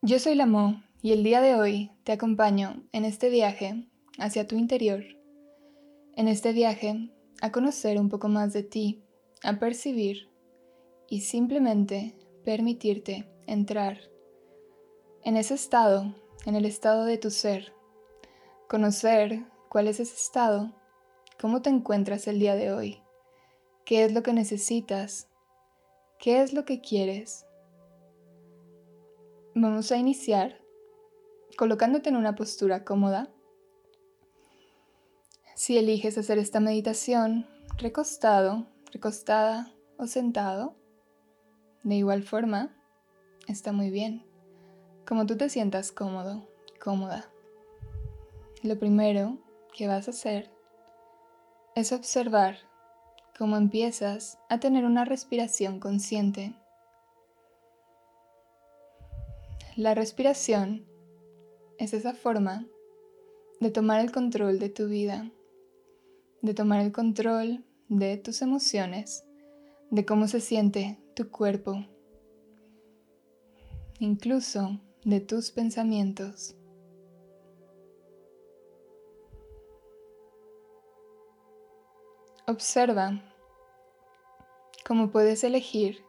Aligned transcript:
Yo 0.00 0.20
soy 0.20 0.36
la 0.36 0.46
Mo 0.46 0.80
y 1.02 1.10
el 1.10 1.24
día 1.24 1.40
de 1.40 1.56
hoy 1.56 1.90
te 2.04 2.12
acompaño 2.12 2.84
en 2.92 3.04
este 3.04 3.30
viaje 3.30 3.84
hacia 4.16 4.46
tu 4.46 4.54
interior. 4.54 5.02
En 6.14 6.28
este 6.28 6.52
viaje 6.52 7.10
a 7.42 7.50
conocer 7.50 7.98
un 7.98 8.08
poco 8.08 8.28
más 8.28 8.52
de 8.52 8.62
ti, 8.62 9.02
a 9.42 9.58
percibir 9.58 10.30
y 11.08 11.22
simplemente 11.22 12.14
permitirte 12.44 13.28
entrar 13.48 13.98
en 15.24 15.36
ese 15.36 15.54
estado, 15.54 16.14
en 16.46 16.54
el 16.54 16.64
estado 16.64 17.04
de 17.04 17.18
tu 17.18 17.32
ser. 17.32 17.72
Conocer 18.68 19.46
cuál 19.68 19.88
es 19.88 19.98
ese 19.98 20.14
estado, 20.14 20.76
cómo 21.40 21.60
te 21.60 21.70
encuentras 21.70 22.28
el 22.28 22.38
día 22.38 22.54
de 22.54 22.72
hoy, 22.72 23.02
qué 23.84 24.04
es 24.04 24.12
lo 24.12 24.22
que 24.22 24.32
necesitas, 24.32 25.26
qué 26.20 26.40
es 26.40 26.52
lo 26.52 26.64
que 26.64 26.80
quieres 26.80 27.47
Vamos 29.60 29.90
a 29.90 29.96
iniciar 29.96 30.60
colocándote 31.56 32.10
en 32.10 32.16
una 32.16 32.36
postura 32.36 32.84
cómoda. 32.84 33.28
Si 35.56 35.76
eliges 35.76 36.16
hacer 36.16 36.38
esta 36.38 36.60
meditación 36.60 37.44
recostado, 37.76 38.68
recostada 38.92 39.74
o 39.96 40.06
sentado, 40.06 40.76
de 41.82 41.96
igual 41.96 42.22
forma, 42.22 42.72
está 43.48 43.72
muy 43.72 43.90
bien. 43.90 44.24
Como 45.04 45.26
tú 45.26 45.36
te 45.36 45.48
sientas 45.48 45.90
cómodo, 45.90 46.48
cómoda. 46.80 47.28
Lo 48.62 48.78
primero 48.78 49.38
que 49.76 49.88
vas 49.88 50.06
a 50.06 50.12
hacer 50.12 50.52
es 51.74 51.90
observar 51.90 52.58
cómo 53.36 53.56
empiezas 53.56 54.38
a 54.48 54.60
tener 54.60 54.84
una 54.84 55.04
respiración 55.04 55.80
consciente 55.80 56.54
La 59.78 59.94
respiración 59.94 60.84
es 61.78 61.94
esa 61.94 62.12
forma 62.12 62.66
de 63.60 63.70
tomar 63.70 64.00
el 64.00 64.10
control 64.10 64.58
de 64.58 64.70
tu 64.70 64.88
vida, 64.88 65.30
de 66.42 66.52
tomar 66.52 66.80
el 66.80 66.90
control 66.90 67.64
de 67.88 68.16
tus 68.16 68.42
emociones, 68.42 69.24
de 69.92 70.04
cómo 70.04 70.26
se 70.26 70.40
siente 70.40 70.98
tu 71.14 71.30
cuerpo, 71.30 71.86
incluso 74.00 74.80
de 75.04 75.20
tus 75.20 75.52
pensamientos. 75.52 76.56
Observa 82.48 83.22
cómo 84.84 85.12
puedes 85.12 85.44
elegir 85.44 86.02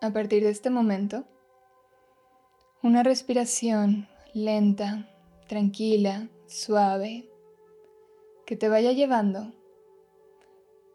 a 0.00 0.12
partir 0.12 0.44
de 0.44 0.50
este 0.50 0.70
momento 0.70 1.24
una 2.82 3.02
respiración 3.02 4.08
lenta, 4.34 5.08
tranquila, 5.48 6.28
suave, 6.46 7.28
que 8.46 8.56
te 8.56 8.68
vaya 8.68 8.92
llevando 8.92 9.52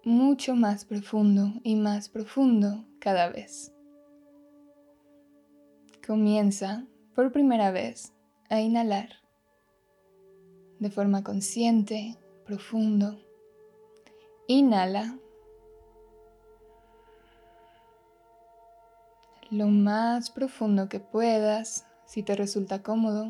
mucho 0.04 0.56
más 0.56 0.86
profundo 0.86 1.54
y 1.64 1.76
más 1.76 2.10
profundo 2.10 2.86
cada 3.00 3.30
vez. 3.30 3.74
Comienza 6.06 6.88
por 7.14 7.32
primera 7.32 7.72
vez 7.72 8.14
a 8.50 8.62
inhalar 8.62 9.10
de 10.80 10.90
forma 10.90 11.24
consciente, 11.24 12.18
profundo. 12.46 13.20
Inhala 14.48 15.21
lo 19.52 19.68
más 19.68 20.32
profundo 20.32 20.88
que 20.88 21.02
puedas, 21.02 21.86
si 22.06 22.24
te 22.24 22.36
resulta 22.36 22.82
cómodo. 22.82 23.28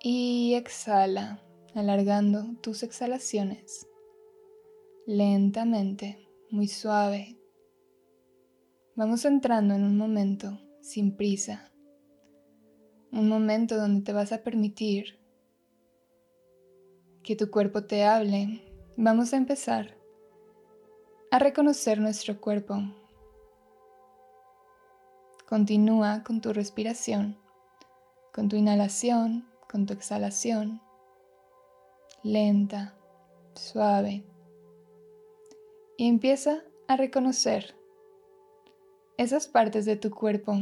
Y 0.00 0.54
exhala, 0.54 1.40
alargando 1.74 2.44
tus 2.60 2.82
exhalaciones. 2.82 3.86
Lentamente, 5.06 6.28
muy 6.50 6.66
suave. 6.66 7.38
Vamos 8.96 9.24
entrando 9.24 9.74
en 9.74 9.84
un 9.84 9.96
momento 9.96 10.58
sin 10.80 11.16
prisa. 11.16 11.70
Un 13.12 13.28
momento 13.28 13.76
donde 13.76 14.02
te 14.02 14.12
vas 14.12 14.32
a 14.32 14.42
permitir 14.42 15.20
que 17.22 17.36
tu 17.36 17.50
cuerpo 17.50 17.84
te 17.84 18.04
hable. 18.04 18.60
Vamos 18.96 19.32
a 19.32 19.36
empezar 19.36 19.96
a 21.30 21.38
reconocer 21.38 22.00
nuestro 22.00 22.40
cuerpo 22.40 22.82
Continúa 25.48 26.24
con 26.24 26.40
tu 26.40 26.52
respiración, 26.52 27.36
con 28.34 28.48
tu 28.48 28.56
inhalación, 28.56 29.46
con 29.70 29.86
tu 29.86 29.92
exhalación, 29.92 30.80
lenta, 32.24 32.96
suave. 33.54 34.24
Y 35.96 36.08
empieza 36.08 36.64
a 36.88 36.96
reconocer 36.96 37.76
esas 39.18 39.46
partes 39.46 39.84
de 39.84 39.94
tu 39.94 40.10
cuerpo, 40.10 40.56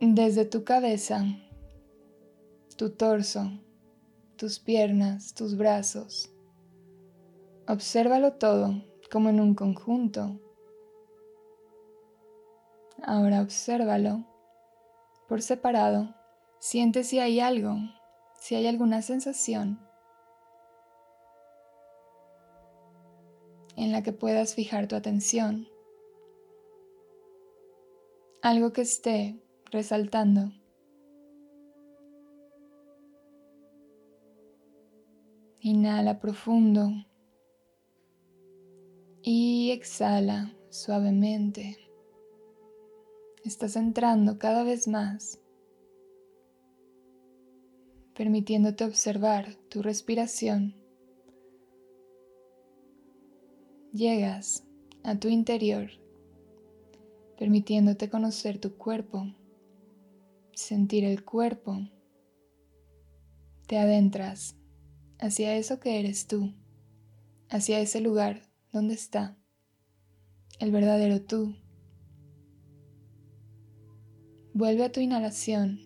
desde 0.00 0.46
tu 0.46 0.64
cabeza, 0.64 1.22
tu 2.78 2.90
torso, 2.90 3.50
tus 4.36 4.58
piernas, 4.58 5.34
tus 5.34 5.54
brazos. 5.58 6.32
Obsérvalo 7.68 8.32
todo 8.32 8.82
como 9.12 9.28
en 9.28 9.40
un 9.40 9.54
conjunto 9.54 10.40
Ahora 13.02 13.42
obsérvalo 13.42 14.24
por 15.28 15.42
separado. 15.42 16.14
Siente 16.58 17.04
si 17.04 17.18
hay 17.18 17.40
algo, 17.40 17.76
si 18.38 18.54
hay 18.54 18.66
alguna 18.66 19.02
sensación 19.02 19.86
en 23.76 23.92
la 23.92 24.02
que 24.02 24.12
puedas 24.12 24.54
fijar 24.54 24.88
tu 24.88 24.96
atención. 24.96 25.68
Algo 28.42 28.72
que 28.72 28.82
esté 28.82 29.38
resaltando. 29.70 30.52
Inhala 35.60 36.20
profundo 36.20 36.88
y 39.22 39.72
exhala 39.72 40.54
suavemente. 40.70 41.85
Estás 43.46 43.76
entrando 43.76 44.40
cada 44.40 44.64
vez 44.64 44.88
más, 44.88 45.38
permitiéndote 48.12 48.82
observar 48.82 49.54
tu 49.68 49.82
respiración. 49.82 50.74
Llegas 53.92 54.64
a 55.04 55.20
tu 55.20 55.28
interior, 55.28 55.90
permitiéndote 57.38 58.10
conocer 58.10 58.58
tu 58.58 58.76
cuerpo, 58.76 59.32
sentir 60.52 61.04
el 61.04 61.24
cuerpo. 61.24 61.88
Te 63.68 63.78
adentras 63.78 64.56
hacia 65.20 65.54
eso 65.54 65.78
que 65.78 66.00
eres 66.00 66.26
tú, 66.26 66.52
hacia 67.48 67.78
ese 67.78 68.00
lugar 68.00 68.42
donde 68.72 68.94
está 68.94 69.38
el 70.58 70.72
verdadero 70.72 71.22
tú 71.22 71.54
Vuelve 74.58 74.84
a 74.84 74.90
tu 74.90 75.00
inhalación, 75.00 75.80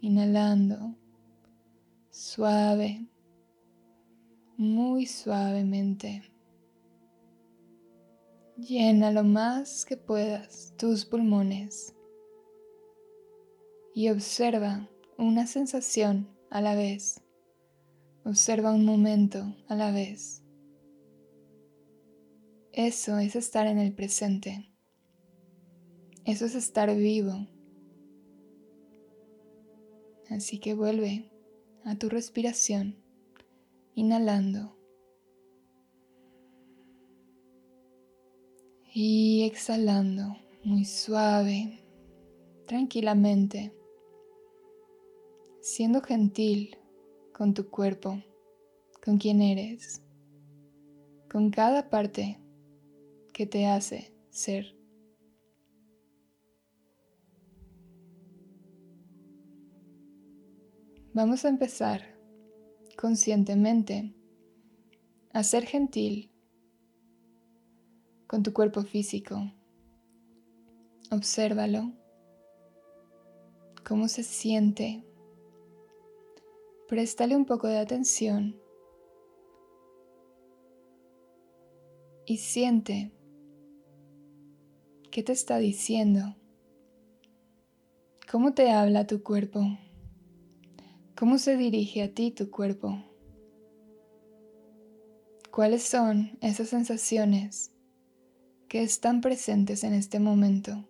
inhalando 0.00 0.96
suave, 2.08 3.06
muy 4.56 5.04
suavemente. 5.04 6.22
Llena 8.56 9.12
lo 9.12 9.22
más 9.22 9.84
que 9.84 9.98
puedas 9.98 10.72
tus 10.78 11.04
pulmones 11.04 11.94
y 13.94 14.08
observa 14.08 14.88
una 15.18 15.46
sensación 15.46 16.26
a 16.48 16.62
la 16.62 16.74
vez. 16.74 17.22
Observa 18.24 18.72
un 18.72 18.86
momento 18.86 19.44
a 19.68 19.74
la 19.74 19.90
vez. 19.90 20.42
Eso 22.72 23.18
es 23.18 23.36
estar 23.36 23.66
en 23.66 23.78
el 23.78 23.92
presente. 23.92 24.72
Eso 26.24 26.46
es 26.46 26.54
estar 26.54 26.96
vivo. 26.96 27.46
Así 30.30 30.58
que 30.58 30.74
vuelve 30.74 31.30
a 31.84 31.96
tu 31.96 32.08
respiración, 32.08 32.96
inhalando 33.94 34.76
y 38.92 39.44
exhalando 39.44 40.36
muy 40.64 40.84
suave, 40.84 41.82
tranquilamente, 42.66 43.72
siendo 45.60 46.02
gentil 46.02 46.76
con 47.32 47.54
tu 47.54 47.70
cuerpo, 47.70 48.22
con 49.02 49.18
quien 49.18 49.40
eres, 49.40 50.02
con 51.30 51.50
cada 51.50 51.88
parte 51.88 52.38
que 53.32 53.46
te 53.46 53.66
hace 53.66 54.12
ser. 54.30 54.77
Vamos 61.18 61.44
a 61.44 61.48
empezar 61.48 62.16
conscientemente 62.96 64.14
a 65.32 65.42
ser 65.42 65.66
gentil 65.66 66.30
con 68.28 68.44
tu 68.44 68.52
cuerpo 68.52 68.82
físico. 68.82 69.52
Obsérvalo, 71.10 71.90
cómo 73.84 74.06
se 74.06 74.22
siente. 74.22 75.04
Préstale 76.86 77.34
un 77.34 77.46
poco 77.46 77.66
de 77.66 77.78
atención 77.78 78.56
y 82.26 82.36
siente 82.36 83.10
qué 85.10 85.24
te 85.24 85.32
está 85.32 85.58
diciendo, 85.58 86.36
cómo 88.30 88.54
te 88.54 88.70
habla 88.70 89.08
tu 89.08 89.24
cuerpo, 89.24 89.66
cómo 91.18 91.38
se 91.38 91.56
dirige 91.56 92.04
a 92.04 92.14
ti 92.14 92.30
tu 92.30 92.48
cuerpo, 92.48 92.96
cuáles 95.50 95.82
son 95.82 96.38
esas 96.40 96.68
sensaciones 96.68 97.72
que 98.68 98.82
están 98.82 99.20
presentes 99.20 99.82
en 99.82 99.94
este 99.94 100.20
momento. 100.20 100.88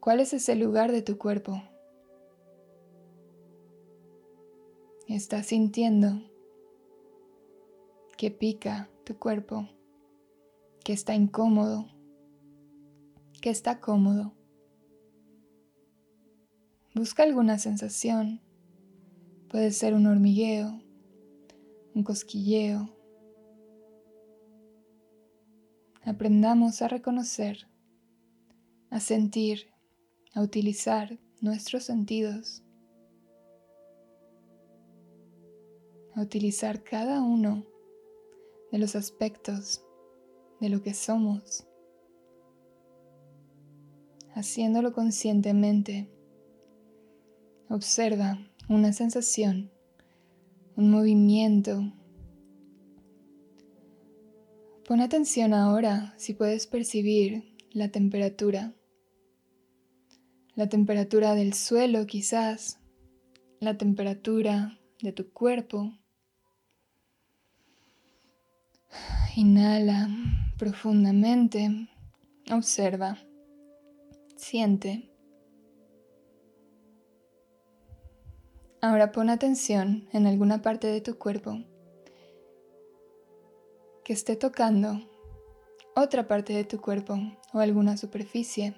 ¿Cuál 0.00 0.18
es 0.18 0.32
ese 0.32 0.56
lugar 0.56 0.90
de 0.90 1.02
tu 1.02 1.16
cuerpo? 1.16 1.62
¿Estás 5.06 5.46
sintiendo 5.46 6.28
que 8.16 8.32
pica 8.32 8.90
tu 9.04 9.16
cuerpo, 9.16 9.68
que 10.82 10.92
está 10.92 11.14
incómodo, 11.14 11.86
que 13.40 13.50
está 13.50 13.78
cómodo? 13.78 14.34
Busca 16.94 17.22
alguna 17.22 17.58
sensación. 17.58 18.40
Puede 19.48 19.70
ser 19.72 19.94
un 19.94 20.06
hormigueo, 20.06 20.80
un 21.94 22.02
cosquilleo, 22.04 22.88
aprendamos 26.04 26.82
a 26.82 26.88
reconocer, 26.88 27.68
a 28.90 29.00
sentir, 29.00 29.72
a 30.34 30.42
utilizar 30.42 31.18
nuestros 31.40 31.84
sentidos, 31.84 32.62
a 36.14 36.22
utilizar 36.22 36.82
cada 36.82 37.22
uno 37.22 37.64
de 38.70 38.78
los 38.78 38.96
aspectos 38.96 39.84
de 40.60 40.68
lo 40.68 40.82
que 40.82 40.94
somos, 40.94 41.66
haciéndolo 44.34 44.92
conscientemente. 44.92 46.10
Observa 47.72 48.38
una 48.68 48.92
sensación, 48.92 49.70
un 50.76 50.90
movimiento, 50.90 51.90
Pon 54.86 55.00
atención 55.00 55.54
ahora 55.54 56.12
si 56.18 56.34
puedes 56.34 56.66
percibir 56.66 57.56
la 57.70 57.88
temperatura. 57.88 58.74
La 60.54 60.68
temperatura 60.68 61.34
del 61.34 61.54
suelo 61.54 62.06
quizás, 62.06 62.78
la 63.58 63.78
temperatura 63.78 64.78
de 65.00 65.12
tu 65.12 65.32
cuerpo. 65.32 65.92
Inhala 69.34 70.10
profundamente, 70.58 71.88
observa, 72.50 73.16
siente. 74.36 75.11
Ahora 78.84 79.12
pon 79.12 79.30
atención 79.30 80.08
en 80.12 80.26
alguna 80.26 80.60
parte 80.60 80.88
de 80.88 81.00
tu 81.00 81.16
cuerpo 81.16 81.56
que 84.02 84.12
esté 84.12 84.34
tocando 84.34 84.98
otra 85.94 86.26
parte 86.26 86.52
de 86.52 86.64
tu 86.64 86.80
cuerpo 86.80 87.14
o 87.52 87.60
alguna 87.60 87.96
superficie. 87.96 88.74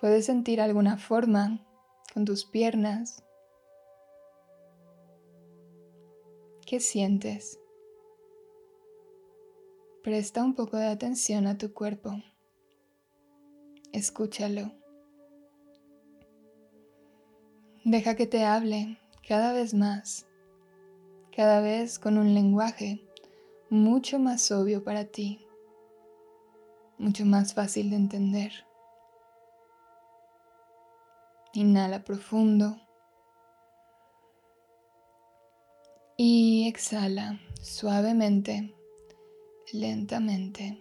Puedes 0.00 0.26
sentir 0.26 0.60
alguna 0.60 0.96
forma 0.96 1.66
con 2.14 2.24
tus 2.24 2.44
piernas. 2.44 3.24
¿Qué 6.64 6.78
sientes? 6.78 7.58
Presta 10.04 10.44
un 10.44 10.54
poco 10.54 10.76
de 10.76 10.86
atención 10.86 11.48
a 11.48 11.58
tu 11.58 11.74
cuerpo. 11.74 12.12
Escúchalo. 13.92 14.85
Deja 17.88 18.16
que 18.16 18.26
te 18.26 18.44
hable 18.44 18.98
cada 19.26 19.52
vez 19.52 19.72
más 19.72 20.26
cada 21.36 21.60
vez 21.60 21.98
con 21.98 22.16
un 22.16 22.32
lenguaje 22.32 23.06
mucho 23.68 24.18
más 24.18 24.50
obvio 24.50 24.82
para 24.82 25.04
ti, 25.04 25.46
mucho 26.96 27.26
más 27.26 27.52
fácil 27.52 27.90
de 27.90 27.96
entender. 27.96 28.52
Inhala 31.52 32.04
profundo 32.04 32.80
y 36.16 36.66
exhala 36.68 37.38
suavemente, 37.60 38.74
lentamente. 39.74 40.78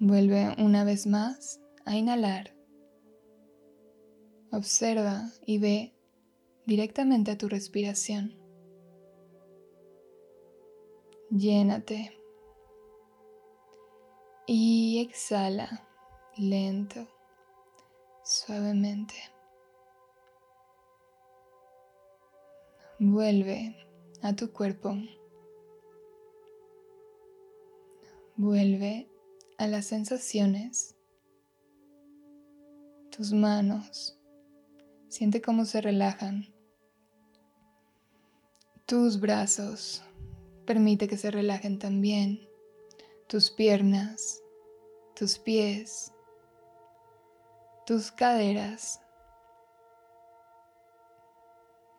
Vuelve 0.00 0.52
una 0.58 0.82
vez 0.82 1.06
más 1.06 1.61
a 1.84 1.96
inhalar. 1.96 2.54
Observa 4.50 5.30
y 5.46 5.58
ve 5.58 5.94
directamente 6.66 7.30
a 7.30 7.38
tu 7.38 7.48
respiración. 7.48 8.38
Llénate 11.30 12.18
y 14.46 15.00
exhala 15.00 15.88
lento, 16.36 17.06
suavemente. 18.24 19.14
Vuelve 22.98 23.76
a 24.22 24.36
tu 24.36 24.52
cuerpo. 24.52 24.94
Vuelve 28.36 29.08
a 29.58 29.66
las 29.66 29.86
sensaciones, 29.86 30.91
tus 33.14 33.32
manos, 33.32 34.18
Siente 35.12 35.42
cómo 35.42 35.66
se 35.66 35.82
relajan. 35.82 36.46
Tus 38.86 39.20
brazos, 39.20 40.02
permite 40.64 41.06
que 41.06 41.18
se 41.18 41.30
relajen 41.30 41.78
también. 41.78 42.48
Tus 43.26 43.50
piernas, 43.50 44.42
tus 45.14 45.38
pies, 45.38 46.14
tus 47.84 48.10
caderas, 48.10 49.02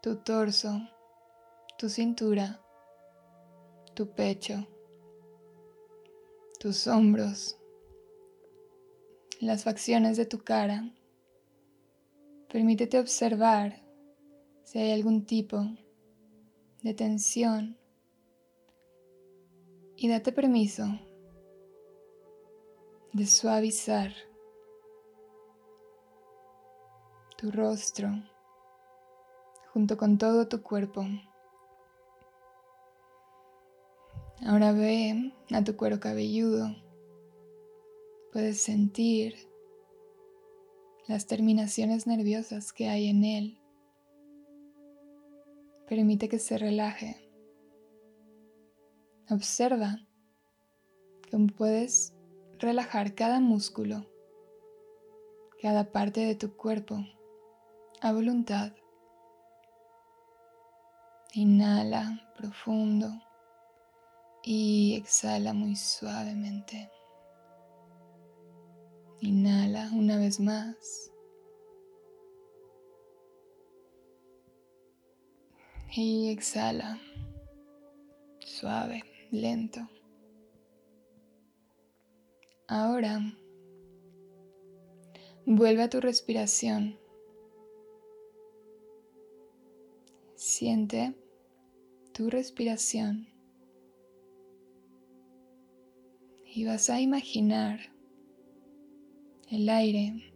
tu 0.01 0.15
torso, 0.15 0.71
tu 1.77 1.89
cintura, 1.89 2.63
tu 3.93 4.09
pecho, 4.15 4.67
tus 6.59 6.87
hombros, 6.87 7.59
las 9.39 9.63
facciones 9.63 10.17
de 10.17 10.25
tu 10.25 10.43
cara 10.43 10.91
Permítete 12.53 12.99
observar 12.99 13.81
si 14.63 14.77
hay 14.77 14.91
algún 14.91 15.25
tipo 15.25 15.57
de 16.83 16.93
tensión 16.93 17.79
y 19.95 20.07
date 20.07 20.31
permiso 20.31 20.85
de 23.11 23.25
suavizar 23.25 24.13
tu 27.39 27.49
rostro 27.49 28.09
junto 29.73 29.97
con 29.97 30.19
todo 30.19 30.47
tu 30.47 30.61
cuerpo. 30.61 31.03
Ahora 34.45 34.73
ve 34.73 35.33
a 35.51 35.63
tu 35.63 35.75
cuero 35.75 35.99
cabelludo. 35.99 36.67
Puedes 38.31 38.61
sentir 38.61 39.52
las 41.07 41.27
terminaciones 41.27 42.07
nerviosas 42.07 42.71
que 42.71 42.87
hay 42.89 43.07
en 43.07 43.23
él. 43.25 43.59
Permite 45.87 46.29
que 46.29 46.39
se 46.39 46.57
relaje. 46.57 47.29
Observa 49.29 50.07
cómo 51.29 51.47
puedes 51.47 52.13
relajar 52.59 53.15
cada 53.15 53.39
músculo, 53.39 54.05
cada 55.61 55.91
parte 55.91 56.21
de 56.21 56.35
tu 56.35 56.55
cuerpo 56.55 57.03
a 58.01 58.13
voluntad. 58.13 58.73
Inhala 61.33 62.31
profundo 62.37 63.09
y 64.43 64.95
exhala 64.95 65.53
muy 65.53 65.75
suavemente. 65.75 66.92
Inhala 69.25 69.89
una 69.93 70.17
vez 70.17 70.41
más. 70.41 71.09
Y 75.95 76.29
exhala. 76.29 76.99
Suave, 78.39 79.01
lento. 79.31 79.79
Ahora, 82.67 83.21
vuelve 85.45 85.83
a 85.83 85.89
tu 85.89 86.01
respiración. 86.01 86.99
Siente 90.35 91.15
tu 92.11 92.29
respiración. 92.29 93.29
Y 96.43 96.65
vas 96.65 96.89
a 96.89 96.99
imaginar 96.99 97.92
el 99.53 99.69
aire 99.69 100.33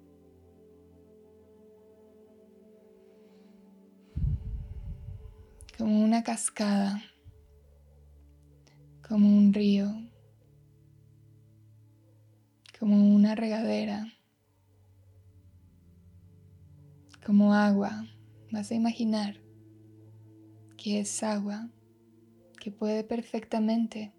como 5.78 6.04
una 6.04 6.24
cascada, 6.24 7.04
como 9.08 9.28
un 9.38 9.54
río, 9.54 9.92
como 12.80 13.16
una 13.16 13.36
regadera, 13.36 14.12
como 17.26 17.54
agua. 17.54 18.06
Vas 18.52 18.72
a 18.72 18.76
imaginar 18.76 19.40
que 20.78 21.00
es 21.00 21.22
agua 21.22 21.70
que 22.60 22.72
puede 22.72 23.04
perfectamente 23.04 24.14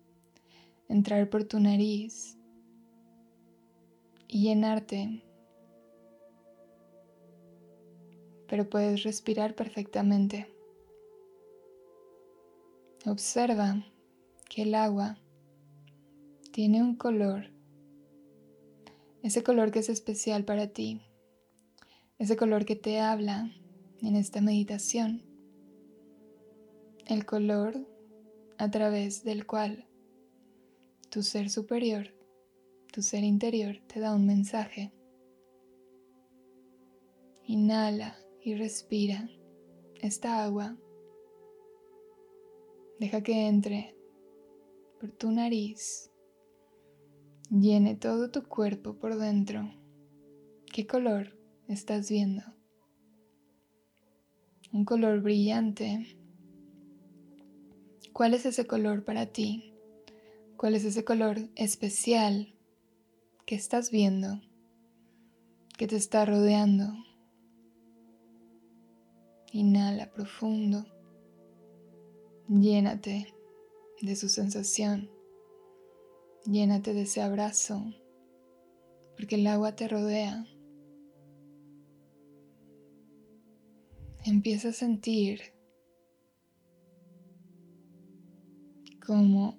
entrar 0.89 1.29
por 1.29 1.45
tu 1.45 1.59
nariz 1.61 2.38
y 4.29 4.43
llenarte, 4.43 5.23
pero 8.47 8.69
puedes 8.69 9.03
respirar 9.03 9.55
perfectamente. 9.55 10.47
Observa 13.07 13.85
que 14.49 14.63
el 14.63 14.75
agua 14.75 15.19
tiene 16.53 16.83
un 16.83 16.95
color, 16.97 17.51
ese 19.23 19.43
color 19.43 19.71
que 19.71 19.79
es 19.79 19.89
especial 19.89 20.45
para 20.45 20.69
ti, 20.69 21.01
ese 22.19 22.37
color 22.37 22.65
que 22.65 22.77
te 22.77 23.01
habla 23.01 23.51
en 24.03 24.15
esta 24.15 24.41
meditación, 24.41 25.23
el 27.07 27.25
color 27.25 27.87
a 28.59 28.71
través 28.71 29.25
del 29.25 29.47
cual 29.47 29.87
tu 31.11 31.23
ser 31.23 31.49
superior, 31.49 32.18
tu 32.93 33.03
ser 33.03 33.25
interior 33.25 33.81
te 33.87 34.01
da 34.01 34.15
un 34.15 34.27
mensaje. 34.27 34.93
Inhala 37.45 38.17
y 38.43 38.55
respira 38.55 39.29
esta 40.01 40.45
agua 40.45 40.77
Deja 42.99 43.23
que 43.23 43.47
entre 43.47 43.95
por 45.01 45.13
tu 45.13 45.31
nariz, 45.31 46.11
llene 47.49 47.95
todo 47.95 48.33
tu 48.33 48.43
cuerpo 48.43 48.95
por 48.95 49.17
dentro. 49.17 49.71
¿Qué 50.67 50.89
color 50.89 51.39
estás 51.69 52.11
viendo? 52.11 52.43
Un 54.73 54.85
color 54.85 55.21
brillante. 55.21 56.19
¿Cuál 58.13 58.35
es 58.35 58.45
ese 58.45 58.67
color 58.67 59.05
para 59.05 59.27
ti? 59.27 59.73
¿Cuál 60.57 60.75
es 60.75 60.85
ese 60.85 61.05
color 61.05 61.39
especial 61.55 62.58
que 63.49 63.55
estás 63.55 63.91
viendo, 63.91 64.43
que 65.79 65.87
te 65.87 65.97
está 65.97 66.27
rodeando? 66.27 66.93
Inhala 69.53 70.13
profundo. 70.13 70.85
Llénate 72.47 73.35
de 74.03 74.17
su 74.17 74.29
sensación. 74.29 75.11
Llénate 76.45 76.93
de 76.93 77.03
ese 77.03 77.23
abrazo, 77.23 77.83
porque 79.17 79.37
el 79.37 79.47
agua 79.47 79.75
te 79.75 79.89
rodea. 79.89 80.45
Empieza 84.27 84.69
a 84.69 84.73
sentir 84.73 85.41
como 89.07 89.59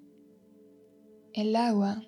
el 1.32 1.56
agua 1.56 2.04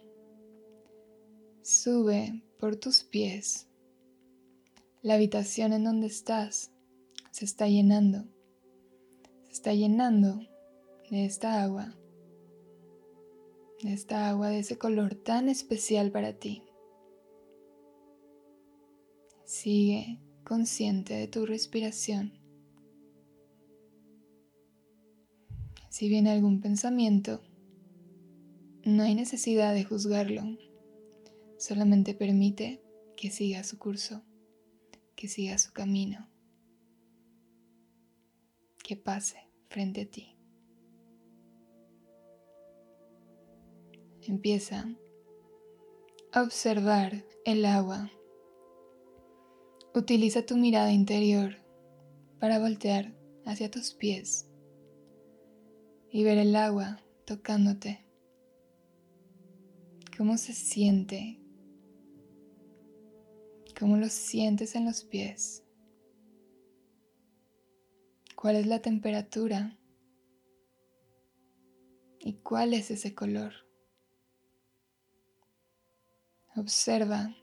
sube 1.73 2.43
por 2.59 2.77
tus 2.77 3.03
pies. 3.03 3.67
La 5.03 5.15
habitación 5.15 5.73
en 5.73 5.85
donde 5.85 6.07
estás 6.07 6.71
se 7.31 7.45
está 7.45 7.67
llenando. 7.67 8.25
Se 9.47 9.53
está 9.53 9.75
llenando 9.75 10.41
de 11.11 11.25
esta 11.25 11.63
agua, 11.63 11.97
de 13.83 13.93
esta 13.93 14.29
agua 14.29 14.49
de 14.49 14.61
ese 14.61 14.79
color 14.79 15.15
tan 15.15 15.49
especial 15.49 16.13
para 16.13 16.35
ti. 16.35 16.63
Sigue 19.45 20.21
consciente 20.45 21.15
de 21.15 21.27
tu 21.27 21.47
respiración. 21.47 22.33
Si 25.89 26.09
viene 26.09 26.31
algún 26.31 26.61
pensamiento, 26.61 27.43
no 28.85 29.03
hay 29.03 29.15
necesidad 29.15 29.75
de 29.75 29.85
juzgarlo, 29.85 30.43
solamente 31.63 32.13
permite 32.13 32.83
que 33.17 33.31
siga 33.31 33.63
su 33.63 33.79
curso, 33.79 34.25
que 35.15 35.29
siga 35.29 35.57
su 35.59 35.73
camino, 35.73 36.29
que 38.83 38.97
pase 38.97 39.49
frente 39.69 40.01
a 40.01 40.11
ti. 40.11 40.37
Empieza 44.23 44.89
a 46.33 46.43
observar 46.43 47.25
el 47.45 47.65
agua. 47.65 48.11
Utiliza 49.95 50.45
tu 50.45 50.57
mirada 50.57 50.91
interior 50.91 51.59
para 52.41 52.59
voltear 52.59 53.15
hacia 53.47 53.71
tus 53.71 53.95
pies 53.95 54.49
y 56.11 56.25
ver 56.25 56.39
el 56.39 56.57
agua 56.57 57.01
tocándote. 57.25 58.05
¿Cómo 60.17 60.37
se 60.39 60.55
siente? 60.55 61.42
¿Cómo 63.83 63.97
lo 63.97 64.09
sientes 64.09 64.77
en 64.77 64.85
los 64.85 65.03
pies? 65.03 65.65
¿Cuál 68.37 68.55
es 68.55 68.69
la 68.69 68.81
temperatura? 68.81 69.77
¿Y 72.21 72.35
cuál 72.35 72.75
es 72.75 72.93
ese 72.93 73.13
color? 73.13 73.53
Observa 76.55 77.35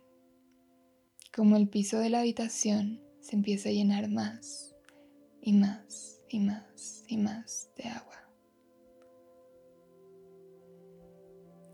cómo 1.36 1.58
el 1.58 1.68
piso 1.68 2.00
de 2.00 2.10
la 2.10 2.22
habitación 2.22 3.04
se 3.20 3.36
empieza 3.36 3.68
a 3.68 3.74
llenar 3.74 4.10
más 4.10 4.78
y 5.42 5.52
más 5.52 6.22
y 6.30 6.40
más 6.40 7.04
y 7.10 7.18
más 7.18 7.70
de 7.76 7.84
agua. 7.90 8.30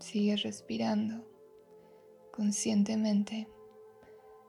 Sigue 0.00 0.34
respirando 0.34 1.24
conscientemente, 2.32 3.46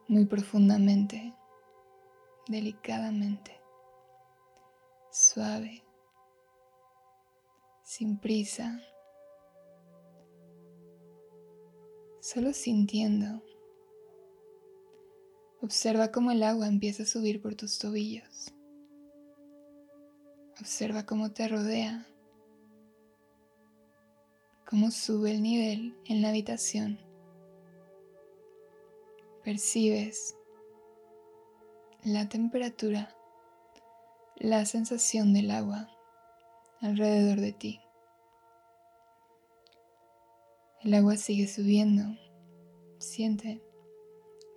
muy 0.07 0.25
profundamente, 0.25 1.33
delicadamente, 2.47 3.59
suave, 5.11 5.83
sin 7.83 8.19
prisa. 8.19 8.79
solo 12.27 12.51
sintiendo. 12.51 13.41
Observa 15.61 16.11
cómo 16.11 16.31
el 16.31 16.43
agua 16.43 16.67
empieza 16.67 17.03
a 17.03 17.05
subir 17.05 17.41
por 17.41 17.55
tus 17.55 17.79
tobillos. 17.79 18.53
Observa 20.59 21.05
cómo 21.05 21.31
te 21.31 21.47
rodea, 21.47 22.05
cómo 24.69 24.91
sube 24.91 25.31
el 25.31 25.41
nivel 25.41 25.97
en 26.03 26.21
la 26.21 26.29
habitación. 26.29 27.06
Percibes 29.47 30.35
la 32.03 32.27
temperatura, 32.27 33.15
la 34.35 34.65
sensación 34.65 35.31
del 35.31 35.51
agua 35.51 35.89
alrededor 36.81 37.39
de 37.39 37.53
ti. 37.53 37.79
El 40.81 40.95
agua 40.95 41.15
sigue 41.15 41.47
subiendo. 41.47 42.03
Siente 42.99 43.63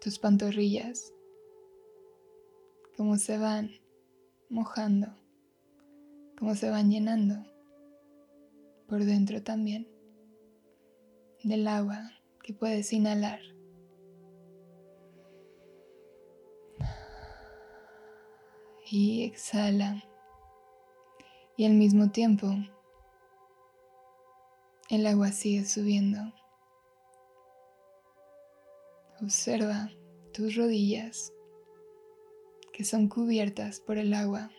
tus 0.00 0.18
pantorrillas 0.18 1.12
cómo 2.96 3.16
se 3.16 3.38
van 3.38 3.70
mojando, 4.48 5.06
cómo 6.36 6.56
se 6.56 6.68
van 6.68 6.90
llenando 6.90 7.36
por 8.88 9.04
dentro 9.04 9.40
también 9.40 9.86
del 11.44 11.68
agua 11.68 12.10
que 12.42 12.54
puedes 12.54 12.92
inhalar 12.92 13.38
y 18.90 19.22
exhala. 19.22 20.02
Y 21.56 21.64
al 21.64 21.74
mismo 21.74 22.10
tiempo, 22.10 22.48
el 24.88 25.06
agua 25.06 25.30
sigue 25.30 25.64
subiendo. 25.64 26.18
Observa 29.22 29.90
tus 30.32 30.56
rodillas 30.56 31.32
que 32.72 32.84
son 32.84 33.08
cubiertas 33.08 33.80
por 33.80 33.98
el 33.98 34.14
agua. 34.14 34.50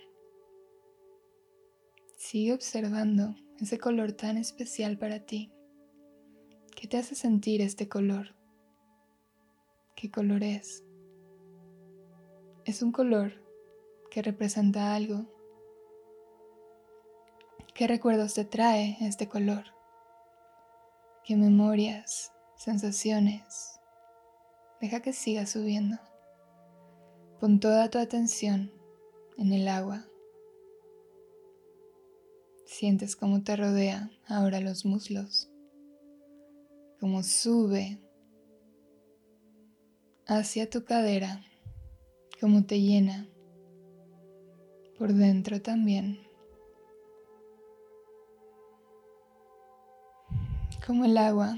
Sigue 2.15 2.53
observando 2.53 3.35
ese 3.59 3.79
color 3.79 4.13
tan 4.13 4.37
especial 4.37 4.97
para 4.97 5.25
ti. 5.25 5.51
¿Qué 6.75 6.87
te 6.87 6.97
hace 6.97 7.15
sentir 7.15 7.61
este 7.61 7.89
color? 7.89 8.35
¿Qué 9.95 10.09
color 10.11 10.43
es? 10.43 10.83
Es 12.63 12.83
un 12.83 12.91
color 12.91 13.41
que 14.11 14.21
representa 14.21 14.93
algo. 14.93 15.25
¿Qué 17.73 17.87
recuerdos 17.87 18.33
te 18.33 18.43
trae 18.43 18.97
este 18.99 19.29
color? 19.29 19.63
¿Qué 21.23 21.37
memorias, 21.37 22.33
sensaciones? 22.57 23.79
Deja 24.81 25.01
que 25.01 25.13
siga 25.13 25.45
subiendo. 25.45 25.97
Pon 27.39 27.61
toda 27.61 27.89
tu 27.89 27.99
atención 27.99 28.73
en 29.37 29.53
el 29.53 29.69
agua. 29.69 30.05
Sientes 32.65 33.15
cómo 33.15 33.43
te 33.43 33.55
rodea 33.55 34.11
ahora 34.27 34.59
los 34.59 34.85
muslos, 34.85 35.49
cómo 36.99 37.23
sube 37.23 38.01
hacia 40.27 40.69
tu 40.69 40.83
cadera, 40.83 41.41
cómo 42.39 42.65
te 42.65 42.81
llena 42.81 43.30
por 45.01 45.13
dentro 45.13 45.59
también. 45.59 46.19
Como 50.85 51.05
el 51.05 51.17
agua 51.17 51.55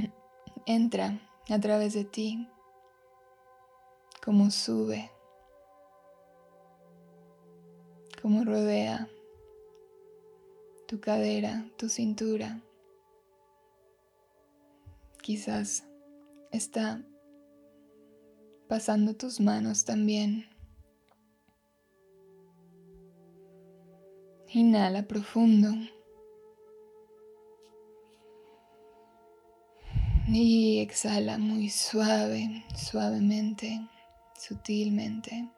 entra 0.66 1.20
a 1.48 1.60
través 1.60 1.94
de 1.94 2.02
ti, 2.02 2.48
como 4.24 4.50
sube, 4.50 5.12
como 8.20 8.42
rodea 8.42 9.08
tu 10.88 11.00
cadera, 11.00 11.64
tu 11.76 11.88
cintura. 11.88 12.60
Quizás 15.20 15.84
está 16.50 17.00
pasando 18.66 19.14
tus 19.14 19.38
manos 19.38 19.84
también. 19.84 20.51
Inhala 24.54 25.08
profundo. 25.08 25.68
Y 30.28 30.80
exhala 30.80 31.38
muy 31.38 31.70
suave, 31.70 32.62
suavemente, 32.76 33.80
sutilmente. 34.38 35.50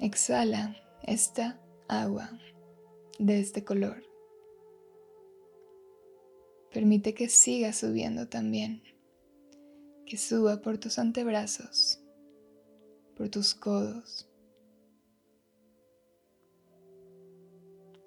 Exhala 0.00 0.74
esta 1.02 1.60
agua 1.86 2.30
de 3.18 3.40
este 3.40 3.62
color. 3.62 4.02
Permite 6.72 7.12
que 7.12 7.28
siga 7.28 7.74
subiendo 7.74 8.28
también, 8.28 8.82
que 10.06 10.16
suba 10.16 10.62
por 10.62 10.78
tus 10.78 10.98
antebrazos, 10.98 12.00
por 13.16 13.28
tus 13.28 13.54
codos, 13.54 14.30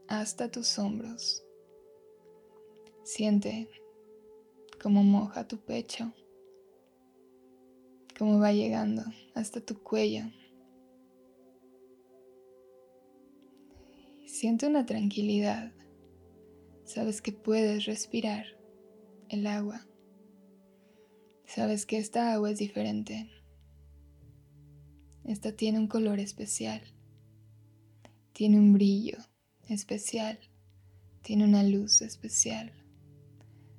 hasta 0.10 0.50
tus 0.50 0.80
hombros. 0.80 1.46
Siente 3.04 3.70
cómo 4.82 5.04
moja 5.04 5.48
tu 5.48 5.58
pecho, 5.58 6.12
cómo 8.18 8.40
va 8.40 8.52
llegando 8.52 9.04
hasta 9.36 9.62
tu 9.62 9.82
cuello. 9.82 10.24
Siente 14.26 14.66
una 14.66 14.86
tranquilidad. 14.86 15.72
Sabes 16.86 17.22
que 17.22 17.32
puedes 17.32 17.86
respirar 17.86 18.46
el 19.28 19.46
agua. 19.46 19.86
Sabes 21.46 21.86
que 21.86 21.98
esta 21.98 22.34
agua 22.34 22.50
es 22.50 22.58
diferente. 22.58 23.30
Esta 25.24 25.52
tiene 25.52 25.78
un 25.78 25.88
color 25.88 26.20
especial. 26.20 26.82
Tiene 28.34 28.58
un 28.58 28.74
brillo 28.74 29.29
especial. 29.70 30.40
Tiene 31.22 31.46
una 31.46 31.64
luz 31.64 32.02
especial. 32.02 32.74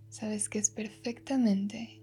Sabes 0.09 0.48
que 0.48 0.59
es 0.59 0.70
perfectamente 0.70 2.03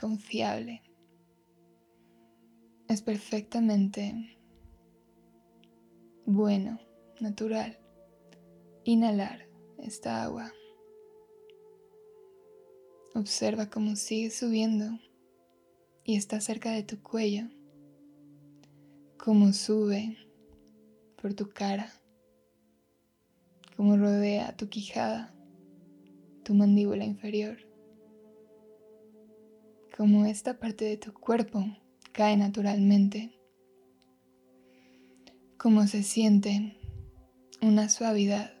confiable. 0.00 0.82
Es 2.88 3.02
perfectamente 3.02 4.38
bueno, 6.24 6.78
natural. 7.20 7.78
Inhalar 8.84 9.48
esta 9.78 10.22
agua. 10.22 10.52
Observa 13.14 13.70
cómo 13.70 13.96
sigue 13.96 14.30
subiendo 14.30 14.98
y 16.04 16.16
está 16.16 16.40
cerca 16.40 16.72
de 16.72 16.82
tu 16.82 17.02
cuello. 17.02 17.48
Cómo 19.16 19.52
sube 19.52 20.25
por 21.26 21.34
tu 21.34 21.48
cara, 21.48 21.92
como 23.76 23.96
rodea 23.96 24.56
tu 24.56 24.68
quijada, 24.68 25.34
tu 26.44 26.54
mandíbula 26.54 27.04
inferior, 27.04 27.56
como 29.96 30.24
esta 30.24 30.60
parte 30.60 30.84
de 30.84 30.96
tu 30.96 31.12
cuerpo 31.12 31.64
cae 32.12 32.36
naturalmente, 32.36 33.36
como 35.58 35.88
se 35.88 36.04
siente 36.04 36.78
una 37.60 37.88
suavidad 37.88 38.52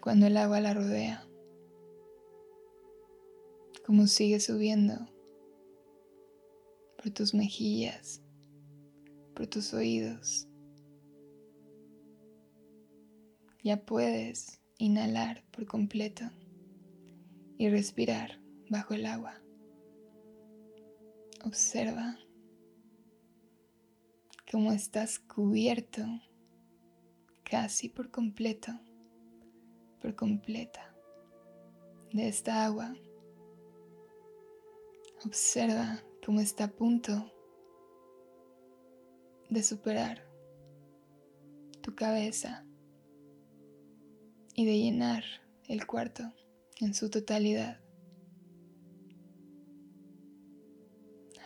cuando 0.00 0.26
el 0.26 0.36
agua 0.36 0.58
la 0.58 0.74
rodea, 0.74 1.24
como 3.86 4.08
sigue 4.08 4.40
subiendo 4.40 4.94
por 6.96 7.12
tus 7.12 7.34
mejillas, 7.34 8.20
por 9.32 9.46
tus 9.46 9.72
oídos 9.74 10.48
ya 13.64 13.78
puedes 13.78 14.60
inhalar 14.76 15.42
por 15.50 15.66
completo 15.66 16.24
y 17.56 17.70
respirar 17.70 18.38
bajo 18.68 18.92
el 18.92 19.06
agua. 19.06 19.40
Observa 21.46 22.18
cómo 24.52 24.70
estás 24.70 25.18
cubierto 25.18 26.02
casi 27.42 27.88
por 27.88 28.10
completo, 28.10 28.70
por 30.02 30.14
completa 30.14 30.94
de 32.12 32.28
esta 32.28 32.66
agua. 32.66 32.94
Observa 35.24 36.02
cómo 36.24 36.40
está 36.40 36.64
a 36.64 36.68
punto 36.68 37.32
de 39.48 39.62
superar 39.62 40.28
tu 41.80 41.94
cabeza 41.94 42.66
y 44.54 44.64
de 44.64 44.78
llenar 44.78 45.24
el 45.66 45.86
cuarto 45.86 46.32
en 46.80 46.94
su 46.94 47.10
totalidad. 47.10 47.80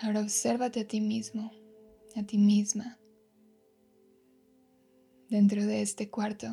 Ahora 0.01 0.21
obsérvate 0.21 0.81
a 0.81 0.87
ti 0.87 1.01
mismo, 1.01 1.51
a 2.15 2.23
ti 2.23 2.39
misma, 2.39 2.99
dentro 5.29 5.65
de 5.65 5.83
este 5.83 6.09
cuarto, 6.09 6.49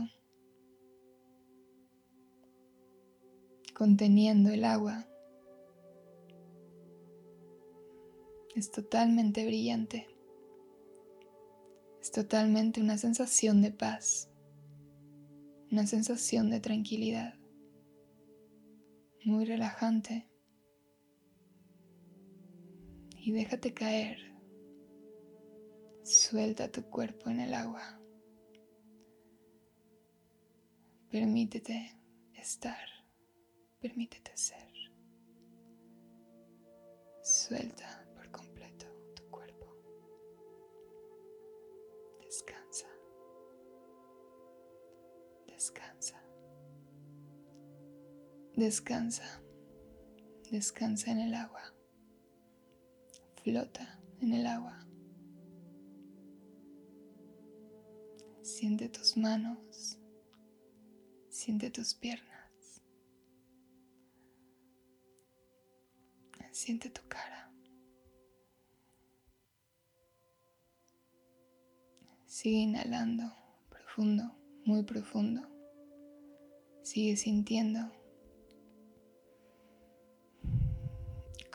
conteniendo 3.73 4.49
el 4.49 4.63
agua. 4.63 5.05
Es 8.55 8.71
totalmente 8.71 9.45
brillante. 9.45 10.07
Es 12.01 12.11
totalmente 12.11 12.79
una 12.79 12.97
sensación 12.97 13.61
de 13.61 13.71
paz 13.71 14.29
una 15.71 15.87
sensación 15.87 16.49
de 16.49 16.59
tranquilidad, 16.59 17.35
muy 19.23 19.45
relajante. 19.45 20.29
Y 23.17 23.31
déjate 23.31 23.73
caer, 23.73 24.19
suelta 26.03 26.71
tu 26.71 26.83
cuerpo 26.83 27.29
en 27.29 27.39
el 27.39 27.53
agua. 27.53 27.99
Permítete 31.09 31.97
estar, 32.33 32.87
permítete 33.79 34.37
ser. 34.37 34.71
Suelta 37.23 38.04
Descansa. 48.55 49.41
Descansa 50.49 51.11
en 51.11 51.19
el 51.19 51.33
agua. 51.33 51.61
Flota 53.43 53.99
en 54.21 54.31
el 54.31 54.47
agua. 54.47 54.87
Siente 58.41 58.87
tus 58.87 59.17
manos. 59.17 59.99
Siente 61.27 61.69
tus 61.69 61.93
piernas. 61.95 62.81
Siente 66.51 66.89
tu 66.89 67.01
cara. 67.09 67.51
Sigue 72.25 72.59
inhalando 72.59 73.35
profundo, 73.67 74.23
muy 74.63 74.83
profundo. 74.83 75.41
Sigue 76.83 77.17
sintiendo 77.17 77.91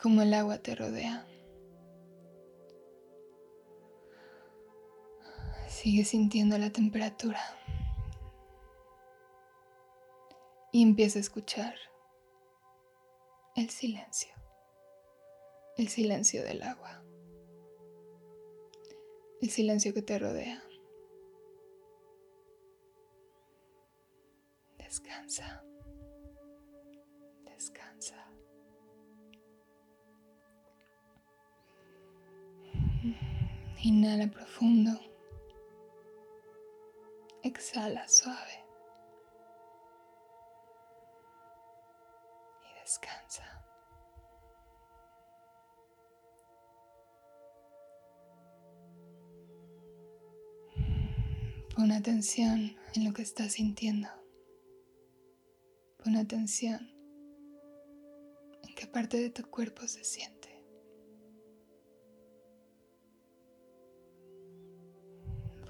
cómo 0.01 0.23
el 0.23 0.33
agua 0.33 0.57
te 0.57 0.75
rodea. 0.75 1.27
Sigue 5.67 6.03
sintiendo 6.05 6.57
la 6.57 6.71
temperatura. 6.71 7.39
Y 10.71 10.81
empieza 10.81 11.19
a 11.19 11.21
escuchar 11.21 11.75
el 13.55 13.69
silencio. 13.69 14.33
El 15.77 15.87
silencio 15.87 16.43
del 16.43 16.63
agua. 16.63 17.03
El 19.41 19.49
silencio 19.49 19.93
que 19.93 20.01
te 20.01 20.17
rodea. 20.17 20.63
Descansa. 24.77 25.60
Inhala 33.83 34.27
profundo. 34.27 34.91
Exhala 37.41 38.07
suave. 38.07 38.63
Y 42.61 42.79
descansa. 42.79 43.65
Pon 51.75 51.91
atención 51.91 52.77
en 52.93 53.05
lo 53.05 53.13
que 53.13 53.23
estás 53.23 53.53
sintiendo. 53.53 54.09
Pon 56.03 56.17
atención 56.17 56.91
en 58.61 58.75
qué 58.75 58.85
parte 58.85 59.17
de 59.17 59.31
tu 59.31 59.49
cuerpo 59.49 59.87
se 59.87 60.03
siente. 60.03 60.40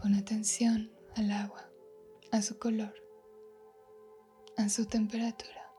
Pon 0.02 0.16
atención 0.16 0.92
al 1.16 1.32
agua, 1.32 1.70
a 2.32 2.42
su 2.42 2.58
color, 2.58 2.96
a 4.58 4.68
su 4.68 4.88
temperatura, 4.88 5.72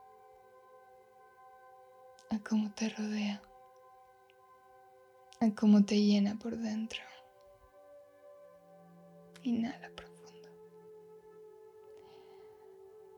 a 2.29 2.39
cómo 2.39 2.73
te 2.73 2.87
rodea, 2.87 3.41
a 5.41 5.53
cómo 5.53 5.83
te 5.83 6.01
llena 6.01 6.39
por 6.39 6.55
dentro. 6.55 7.01
Inhala 9.41 9.89
profundo. 9.89 10.49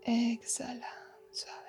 Exhala 0.02 0.90
suavemente. 1.32 1.65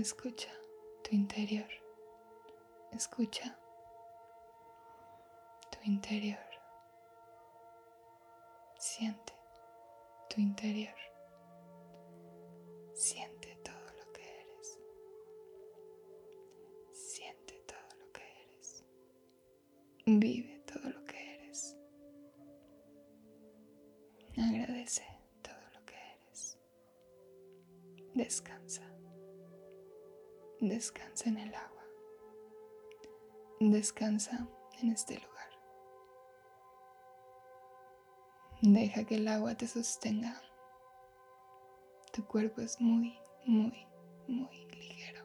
Escucha 0.00 0.48
tu 1.04 1.14
interior. 1.14 1.68
Escucha 2.90 3.54
tu 5.70 5.78
interior. 5.84 6.38
Siente 8.78 9.34
tu 10.30 10.40
interior. 10.40 11.09
Descansa 33.80 34.46
en 34.82 34.90
este 34.90 35.14
lugar. 35.14 35.50
Deja 38.60 39.04
que 39.04 39.14
el 39.14 39.26
agua 39.26 39.54
te 39.54 39.66
sostenga. 39.66 40.38
Tu 42.12 42.22
cuerpo 42.26 42.60
es 42.60 42.78
muy, 42.78 43.18
muy, 43.46 43.86
muy 44.28 44.66
ligero. 44.66 45.24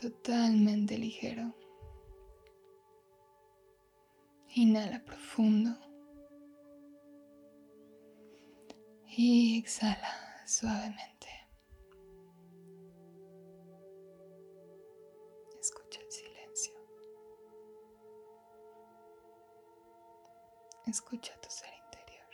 Totalmente 0.00 0.96
ligero. 0.96 1.54
Inhala 4.54 5.04
profundo. 5.04 5.78
Y 9.06 9.58
exhala 9.58 10.46
suavemente. 10.46 11.17
Escucha 20.88 21.38
tu 21.42 21.50
ser 21.50 21.68
interior. 21.84 22.26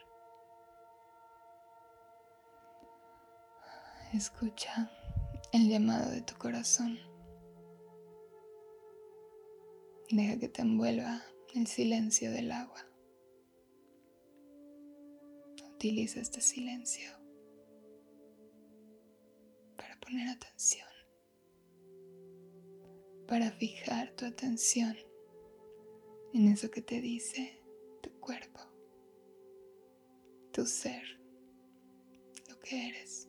Escucha 4.12 4.88
el 5.52 5.68
llamado 5.68 6.12
de 6.12 6.22
tu 6.22 6.36
corazón. 6.36 6.96
Deja 10.08 10.38
que 10.38 10.48
te 10.48 10.62
envuelva 10.62 11.20
el 11.56 11.66
silencio 11.66 12.30
del 12.30 12.52
agua. 12.52 12.78
Utiliza 15.74 16.20
este 16.20 16.40
silencio 16.40 17.10
para 19.76 19.98
poner 19.98 20.28
atención, 20.28 20.88
para 23.26 23.50
fijar 23.50 24.14
tu 24.14 24.26
atención 24.26 24.96
en 26.32 26.52
eso 26.52 26.70
que 26.70 26.82
te 26.82 27.00
dice 27.00 27.63
cuerpo, 28.24 28.60
tu 30.50 30.64
ser, 30.64 31.02
lo 32.48 32.58
que 32.60 32.88
eres. 32.88 33.28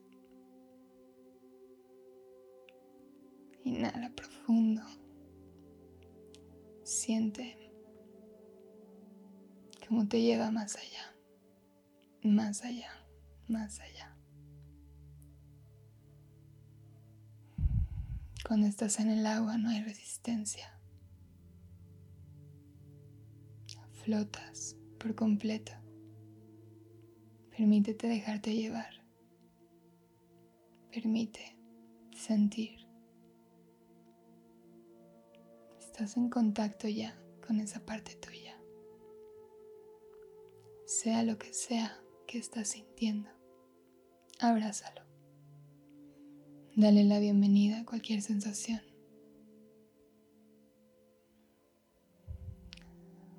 Inhala 3.66 4.10
profundo. 4.16 4.82
Siente 6.84 7.58
cómo 9.86 10.08
te 10.08 10.22
lleva 10.22 10.50
más 10.52 10.78
allá, 10.78 11.16
más 12.24 12.64
allá, 12.64 12.92
más 13.50 13.80
allá. 13.82 14.16
Cuando 18.48 18.68
estás 18.68 19.00
en 19.00 19.10
el 19.10 19.26
agua 19.26 19.58
no 19.58 19.70
hay 19.70 19.84
resistencia. 19.84 20.72
Flotas 24.04 24.78
por 25.06 25.14
completo. 25.14 25.72
Permítete 27.56 28.08
dejarte 28.08 28.56
llevar. 28.56 29.06
Permite 30.92 31.56
sentir. 32.16 32.80
Estás 35.80 36.18
en 36.18 36.30
contacto 36.30 36.88
ya 36.88 37.16
con 37.46 37.60
esa 37.60 37.86
parte 37.86 38.16
tuya. 38.16 38.60
Sea 40.88 41.22
lo 41.22 41.38
que 41.38 41.54
sea 41.54 42.02
que 42.26 42.40
estás 42.40 42.70
sintiendo, 42.70 43.30
abrázalo. 44.40 45.04
Dale 46.76 47.04
la 47.04 47.20
bienvenida 47.20 47.82
a 47.82 47.86
cualquier 47.86 48.24
sensación. 48.24 48.82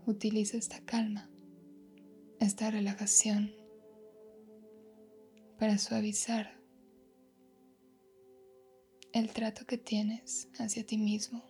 Utiliza 0.07 0.57
esta 0.57 0.79
calma, 0.85 1.29
esta 2.41 2.71
relajación 2.71 3.55
para 5.59 5.79
suavizar 5.79 6.61
el 9.13 9.33
trato 9.33 9.65
que 9.65 9.79
tienes 9.79 10.49
hacia 10.59 10.85
ti 10.85 10.99
mismo, 10.99 11.43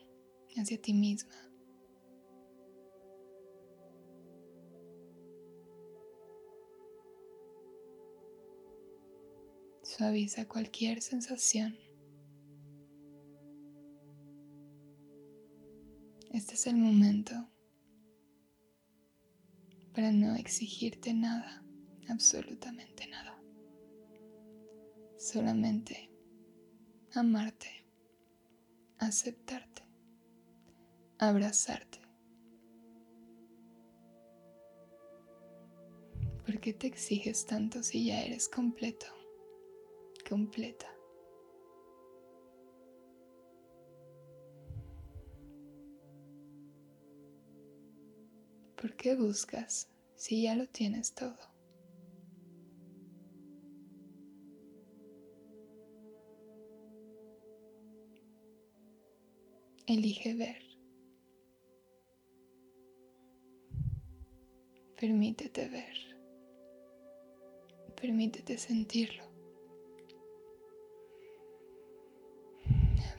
hacia 0.56 0.80
ti 0.80 0.94
misma. 0.94 1.34
Suaviza 9.82 10.46
cualquier 10.46 11.02
sensación. 11.02 11.76
Este 16.32 16.54
es 16.54 16.66
el 16.66 16.76
momento 16.76 17.34
para 19.96 20.12
no 20.12 20.36
exigirte 20.36 21.14
nada, 21.14 21.64
absolutamente 22.10 23.06
nada. 23.08 23.42
Solamente 25.16 26.10
amarte, 27.14 27.86
aceptarte, 28.98 29.84
abrazarte. 31.16 32.02
¿Por 36.44 36.60
qué 36.60 36.74
te 36.74 36.88
exiges 36.88 37.46
tanto 37.46 37.82
si 37.82 38.04
ya 38.04 38.22
eres 38.22 38.50
completo, 38.50 39.06
completa? 40.28 40.95
¿Por 48.80 48.94
qué 48.94 49.14
buscas 49.14 49.88
si 50.16 50.42
ya 50.42 50.54
lo 50.54 50.66
tienes 50.66 51.14
todo? 51.14 51.38
Elige 59.86 60.34
ver. 60.34 60.62
Permítete 65.00 65.68
ver. 65.68 65.96
Permítete 67.98 68.58
sentirlo. 68.58 69.24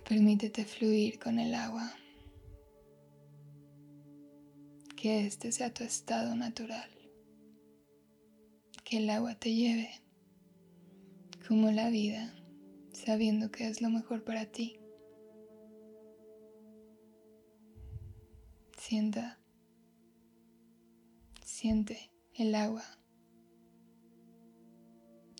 Permítete 0.07 0.65
fluir 0.65 1.19
con 1.19 1.39
el 1.39 1.55
agua 1.55 1.93
que 4.97 5.27
este 5.27 5.51
sea 5.51 5.71
tu 5.71 5.83
estado 5.83 6.35
natural, 6.35 6.89
que 8.83 8.97
el 8.97 9.09
agua 9.11 9.35
te 9.35 9.53
lleve 9.53 9.91
como 11.47 11.69
la 11.71 11.89
vida, 11.89 12.33
sabiendo 12.93 13.51
que 13.51 13.67
es 13.67 13.79
lo 13.79 13.89
mejor 13.89 14.23
para 14.23 14.47
ti. 14.47 14.79
Sienta, 18.75 19.39
siente 21.45 22.11
el 22.33 22.55
agua 22.55 22.83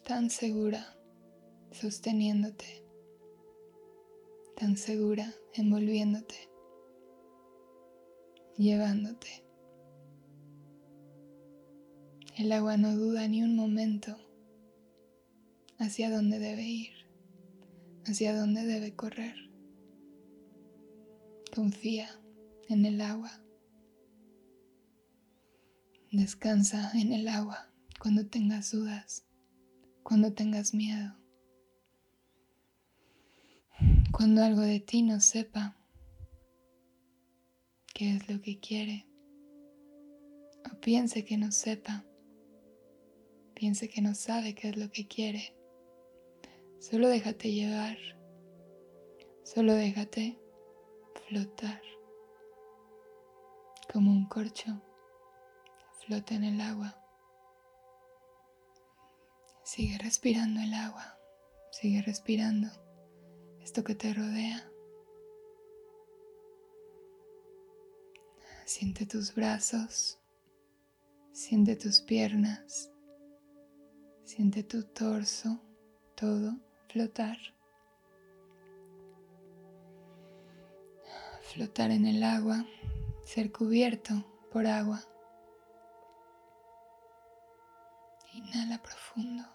tan 0.06 0.30
segura, 0.30 0.96
sosteniéndote, 1.72 2.86
tan 4.56 4.78
segura, 4.78 5.34
envolviéndote, 5.56 6.48
llevándote. 8.56 9.47
El 12.38 12.52
agua 12.52 12.78
no 12.78 12.96
duda 12.96 13.28
ni 13.28 13.42
un 13.42 13.56
momento 13.56 14.16
hacia 15.80 16.12
dónde 16.12 16.38
debe 16.38 16.68
ir, 16.68 16.94
hacia 18.06 18.38
dónde 18.38 18.64
debe 18.64 18.96
correr. 18.96 19.34
Confía 21.56 22.08
en 22.70 22.86
el 22.86 23.02
agua. 23.02 23.32
Descansa 26.12 26.92
en 26.94 27.12
el 27.12 27.28
agua 27.28 27.74
cuando 28.00 28.28
tengas 28.28 28.70
dudas, 28.70 29.26
cuando 30.04 30.32
tengas 30.34 30.76
miedo, 30.76 31.16
cuando 34.12 34.44
algo 34.44 34.62
de 34.62 34.80
ti 34.80 35.02
no 35.02 35.22
sepa 35.22 35.76
qué 37.96 38.16
es 38.16 38.30
lo 38.30 38.40
que 38.42 38.60
quiere 38.60 39.08
o 40.72 40.80
piense 40.80 41.26
que 41.26 41.38
no 41.38 41.52
sepa 41.52 42.07
piense 43.58 43.90
que 43.90 44.04
no 44.04 44.14
sabe 44.14 44.54
qué 44.54 44.70
es 44.70 44.78
lo 44.78 44.92
que 44.92 45.08
quiere. 45.08 45.56
Solo 46.80 47.08
déjate 47.08 47.52
llevar. 47.52 47.98
Solo 49.44 49.74
déjate 49.74 50.38
flotar. 51.28 51.82
Como 53.92 54.12
un 54.12 54.28
corcho 54.28 54.80
flota 56.06 56.36
en 56.36 56.44
el 56.44 56.62
agua. 56.62 57.04
Sigue 59.64 59.98
respirando 59.98 60.62
el 60.62 60.74
agua. 60.76 61.18
Sigue 61.72 62.04
respirando 62.04 62.68
esto 63.64 63.84
que 63.84 63.96
te 63.96 64.14
rodea. 64.14 64.72
Siente 68.66 69.08
tus 69.08 69.34
brazos. 69.34 70.20
Siente 71.32 71.76
tus 71.76 72.02
piernas. 72.02 72.92
Siente 74.28 74.62
tu 74.62 74.84
torso, 74.84 75.58
todo 76.14 76.58
flotar. 76.90 77.38
Flotar 81.44 81.92
en 81.92 82.06
el 82.06 82.22
agua, 82.22 82.66
ser 83.24 83.54
cubierto 83.54 84.14
por 84.52 84.68
agua. 84.68 85.00
Inhala 88.34 88.84
profundo. 88.84 89.46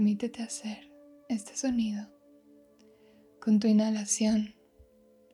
Permítete 0.00 0.42
hacer 0.42 0.90
este 1.28 1.54
sonido 1.58 2.08
con 3.38 3.60
tu 3.60 3.68
inhalación 3.68 4.54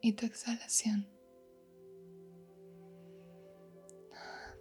y 0.00 0.14
tu 0.14 0.26
exhalación. 0.26 1.08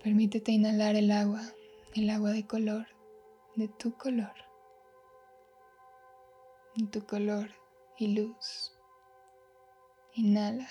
Permítete 0.04 0.52
inhalar 0.52 0.96
el 0.96 1.10
agua, 1.10 1.41
el 1.96 2.08
agua 2.12 2.34
de 2.34 2.46
color, 2.46 2.86
de 3.56 3.68
tu 3.68 3.98
color, 3.98 4.36
de 6.76 6.86
tu 6.86 7.04
color 7.08 7.50
y 7.98 8.15
luz. 8.15 8.78
Inhala. 10.13 10.70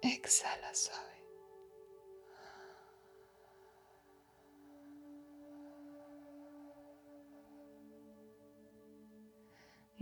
Exhala 0.00 0.74
suave. 0.74 1.13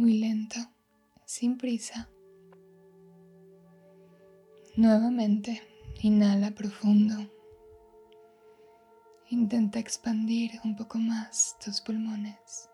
Muy 0.02 0.14
lento, 0.14 0.56
sin 1.26 1.56
prisa. 1.56 2.10
Nuevamente, 4.74 5.62
inhala 6.00 6.50
profundo. 6.50 7.14
Intenta 9.30 9.78
expandir 9.78 10.58
un 10.64 10.74
poco 10.74 10.98
más 10.98 11.56
tus 11.64 11.80
pulmones. 11.80 12.68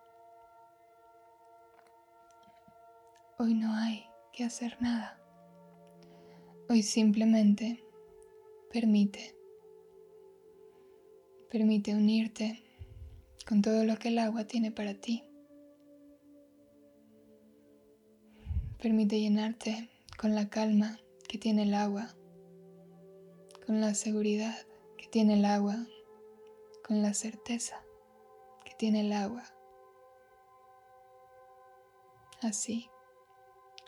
Hoy 3.38 3.53
no 3.53 3.75
hay 3.75 4.07
que 4.33 4.45
hacer 4.45 4.81
nada. 4.81 5.21
Hoy 6.71 6.83
simplemente 6.83 7.85
permite. 8.73 9.37
Permite 11.51 11.95
unirte 11.95 12.64
con 13.47 13.61
todo 13.61 13.85
lo 13.85 13.99
que 13.99 14.09
el 14.09 14.19
agua 14.19 14.47
tiene 14.47 14.73
para 14.73 14.95
ti. 14.95 15.28
Permite 18.81 19.19
llenarte 19.19 19.91
con 20.17 20.37
la 20.37 20.49
calma 20.49 21.01
que 21.29 21.37
tiene 21.37 21.64
el 21.64 21.75
agua, 21.75 22.14
con 23.67 23.81
la 23.81 23.93
seguridad 23.95 24.57
que 24.97 25.09
tiene 25.09 25.35
el 25.35 25.45
agua, 25.47 25.75
con 26.87 27.03
la 27.03 27.12
certeza 27.12 27.83
que 28.64 28.75
tiene 28.79 29.01
el 29.01 29.12
agua. 29.12 29.43
Así, 32.41 32.88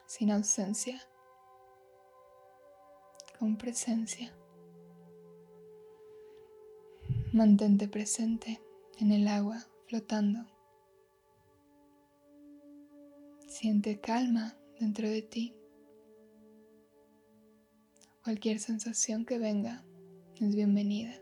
sin 0.07 0.33
ausencia, 0.33 1.01
con 3.39 3.57
presencia. 3.59 4.35
Mantente 7.33 7.87
presente 7.87 8.61
en 8.99 9.13
el 9.13 9.29
agua 9.29 9.69
flotando. 9.87 10.47
Siente 13.47 14.01
calma 14.01 14.60
dentro 14.81 15.09
de 15.09 15.21
ti. 15.21 15.55
Cualquier 18.25 18.59
sensación 18.59 19.27
que 19.27 19.39
venga 19.39 19.85
es 20.41 20.57
bienvenida. 20.57 21.15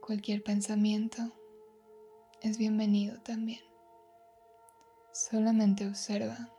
Cualquier 0.00 0.44
pensamiento 0.44 1.22
es 2.40 2.56
bienvenido 2.56 3.20
también. 3.22 3.60
Solamente 5.12 5.88
observa, 5.88 6.52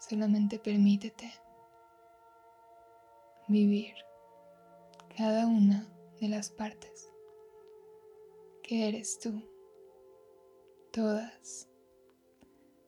solamente 0.00 0.58
permítete 0.58 1.32
vivir 3.46 3.94
cada 5.16 5.46
una 5.46 5.88
de 6.20 6.28
las 6.28 6.50
partes 6.50 7.08
que 8.62 8.88
eres 8.88 9.18
tú. 9.20 9.42
Todas 10.92 11.68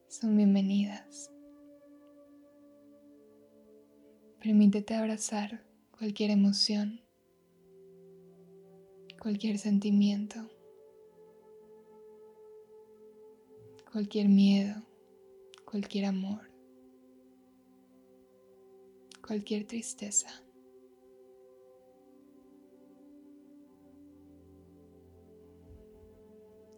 son 0.09 0.35
bienvenidas. 0.35 1.31
Permítete 4.41 4.95
abrazar 4.95 5.63
cualquier 5.91 6.31
emoción, 6.31 7.01
cualquier 9.21 9.59
sentimiento, 9.59 10.49
cualquier 13.91 14.29
miedo, 14.29 14.81
cualquier 15.63 16.05
amor, 16.05 16.49
cualquier 19.25 19.67
tristeza. 19.67 20.29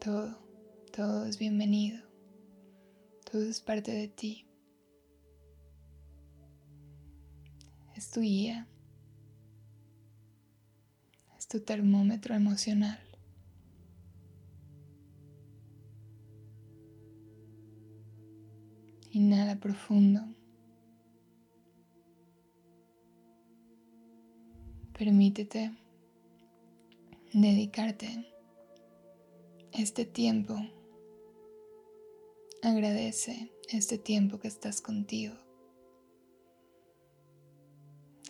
Todo, 0.02 0.38
todo 0.91 1.26
es 1.28 1.38
bienvenido. 1.38 2.11
Todo 3.32 3.44
es 3.44 3.62
parte 3.62 3.94
de 3.94 4.10
ti. 4.10 4.46
Es 7.96 8.12
tu 8.12 8.20
guía. 8.20 8.67
Es 11.38 11.48
tu 11.48 11.62
termómetro 11.62 12.36
emocional. 12.36 13.00
Inhala 19.12 19.58
profundo. 19.62 20.26
Permítete 24.91 25.72
dedicarte 27.32 28.26
este 29.72 30.04
tiempo. 30.04 30.81
Agradece 32.63 33.52
este 33.69 33.97
tiempo 33.97 34.39
que 34.39 34.47
estás 34.47 34.82
contigo. 34.82 35.34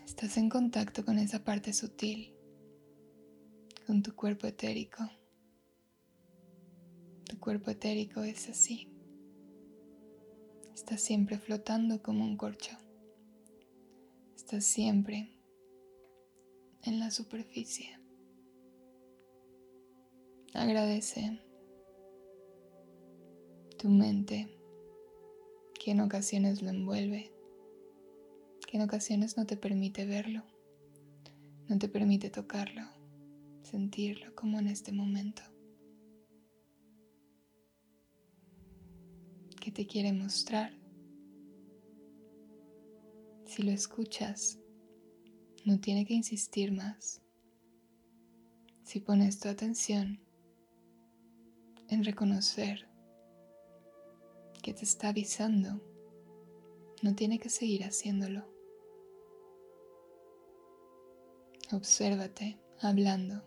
Estás 0.05 0.37
en 0.37 0.47
contacto 0.47 1.03
con 1.03 1.19
esa 1.19 1.43
parte 1.43 1.73
sutil, 1.73 2.33
con 3.85 4.01
tu 4.01 4.15
cuerpo 4.15 4.47
etérico. 4.47 5.03
Tu 7.25 7.37
cuerpo 7.41 7.71
etérico 7.71 8.23
es 8.23 8.47
así. 8.47 8.89
Estás 10.73 11.01
siempre 11.01 11.37
flotando 11.37 12.01
como 12.01 12.23
un 12.23 12.37
corcho. 12.37 12.77
Estás 14.37 14.63
siempre 14.63 15.37
en 16.83 17.01
la 17.01 17.11
superficie. 17.11 17.99
Agradece 20.53 21.50
tu 23.81 23.89
mente 23.89 24.47
que 25.73 25.89
en 25.89 26.01
ocasiones 26.01 26.61
lo 26.61 26.69
envuelve, 26.69 27.33
que 28.67 28.77
en 28.77 28.83
ocasiones 28.83 29.37
no 29.37 29.47
te 29.47 29.57
permite 29.57 30.05
verlo, 30.05 30.43
no 31.67 31.79
te 31.79 31.89
permite 31.89 32.29
tocarlo, 32.29 32.83
sentirlo 33.63 34.35
como 34.35 34.59
en 34.59 34.67
este 34.67 34.91
momento. 34.91 35.41
que 39.59 39.71
te 39.71 39.85
quiere 39.85 40.11
mostrar. 40.11 40.73
Si 43.45 43.61
lo 43.61 43.69
escuchas, 43.69 44.57
no 45.65 45.79
tiene 45.79 46.03
que 46.03 46.15
insistir 46.15 46.71
más. 46.71 47.21
Si 48.81 49.01
pones 49.01 49.39
tu 49.39 49.49
atención 49.49 50.19
en 51.89 52.03
reconocer 52.03 52.90
que 54.61 54.73
te 54.73 54.83
está 54.83 55.09
avisando, 55.09 55.81
no 57.01 57.15
tiene 57.15 57.39
que 57.39 57.49
seguir 57.49 57.83
haciéndolo. 57.83 58.45
Obsérvate 61.71 62.59
hablando 62.79 63.43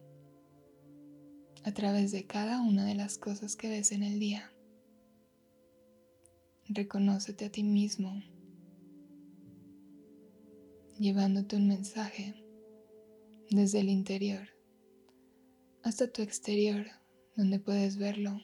a 1.64 1.72
través 1.72 2.12
de 2.12 2.26
cada 2.26 2.60
una 2.60 2.84
de 2.84 2.94
las 2.94 3.18
cosas 3.18 3.56
que 3.56 3.68
ves 3.68 3.92
en 3.92 4.02
el 4.02 4.18
día. 4.18 4.52
Reconócete 6.68 7.46
a 7.46 7.50
ti 7.50 7.62
mismo, 7.62 8.22
llevándote 10.98 11.56
un 11.56 11.68
mensaje 11.68 12.34
desde 13.50 13.80
el 13.80 13.88
interior 13.88 14.48
hasta 15.82 16.10
tu 16.10 16.22
exterior 16.22 16.86
donde 17.36 17.60
puedes 17.60 17.98
verlo 17.98 18.40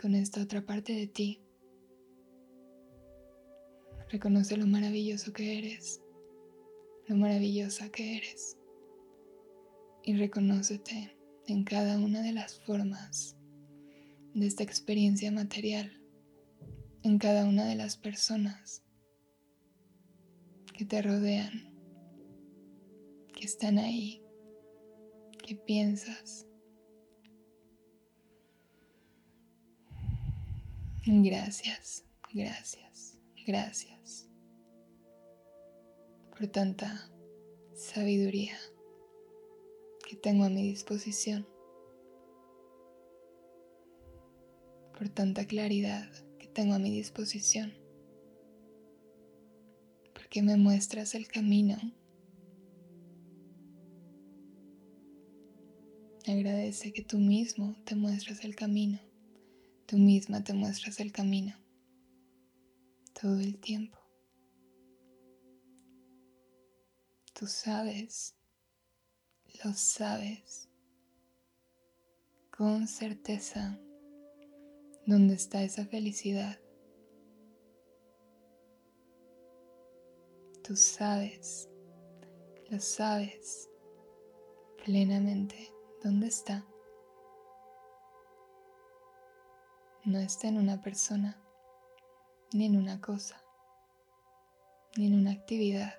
con 0.00 0.14
esta 0.14 0.42
otra 0.42 0.66
parte 0.66 0.92
de 0.92 1.06
ti. 1.06 1.40
Reconoce 4.12 4.58
lo 4.58 4.66
maravilloso 4.66 5.32
que 5.32 5.56
eres, 5.56 6.02
lo 7.08 7.16
maravillosa 7.16 7.88
que 7.88 8.18
eres. 8.18 8.58
Y 10.04 10.14
reconócete 10.18 11.16
en 11.46 11.64
cada 11.64 11.98
una 11.98 12.20
de 12.20 12.32
las 12.32 12.60
formas 12.60 13.38
de 14.34 14.46
esta 14.46 14.64
experiencia 14.64 15.32
material, 15.32 15.98
en 17.02 17.18
cada 17.18 17.46
una 17.46 17.64
de 17.64 17.74
las 17.74 17.96
personas 17.96 18.82
que 20.76 20.84
te 20.84 21.00
rodean, 21.00 21.72
que 23.34 23.46
están 23.46 23.78
ahí, 23.78 24.22
que 25.42 25.56
piensas 25.56 26.46
Gracias, 31.04 32.04
gracias, 32.32 33.18
gracias 33.46 34.28
por 36.30 36.46
tanta 36.48 37.10
sabiduría 37.74 38.56
que 40.08 40.16
tengo 40.16 40.44
a 40.44 40.48
mi 40.48 40.62
disposición, 40.62 41.46
por 44.96 45.08
tanta 45.08 45.46
claridad 45.46 46.08
que 46.38 46.46
tengo 46.46 46.74
a 46.74 46.78
mi 46.78 46.90
disposición, 46.90 47.72
porque 50.12 50.42
me 50.42 50.56
muestras 50.56 51.14
el 51.14 51.26
camino. 51.26 51.76
Agradece 56.26 56.92
que 56.92 57.02
tú 57.02 57.18
mismo 57.18 57.74
te 57.84 57.96
muestras 57.96 58.44
el 58.44 58.54
camino. 58.54 59.00
Tú 59.86 59.98
misma 59.98 60.44
te 60.44 60.54
muestras 60.54 61.00
el 61.00 61.10
camino 61.10 61.61
todo 63.22 63.38
el 63.38 63.60
tiempo. 63.60 63.96
Tú 67.32 67.46
sabes, 67.46 68.34
lo 69.64 69.72
sabes 69.74 70.68
con 72.50 72.88
certeza 72.88 73.78
dónde 75.06 75.34
está 75.34 75.62
esa 75.62 75.86
felicidad. 75.86 76.58
Tú 80.64 80.74
sabes, 80.74 81.68
lo 82.70 82.80
sabes 82.80 83.70
plenamente 84.84 85.72
dónde 86.02 86.26
está. 86.26 86.66
no 90.04 90.18
está 90.18 90.48
en 90.48 90.58
una 90.58 90.82
persona, 90.82 91.41
ni 92.54 92.66
en 92.66 92.76
una 92.76 93.00
cosa, 93.00 93.42
ni 94.96 95.06
en 95.06 95.14
una 95.14 95.32
actividad. 95.32 95.94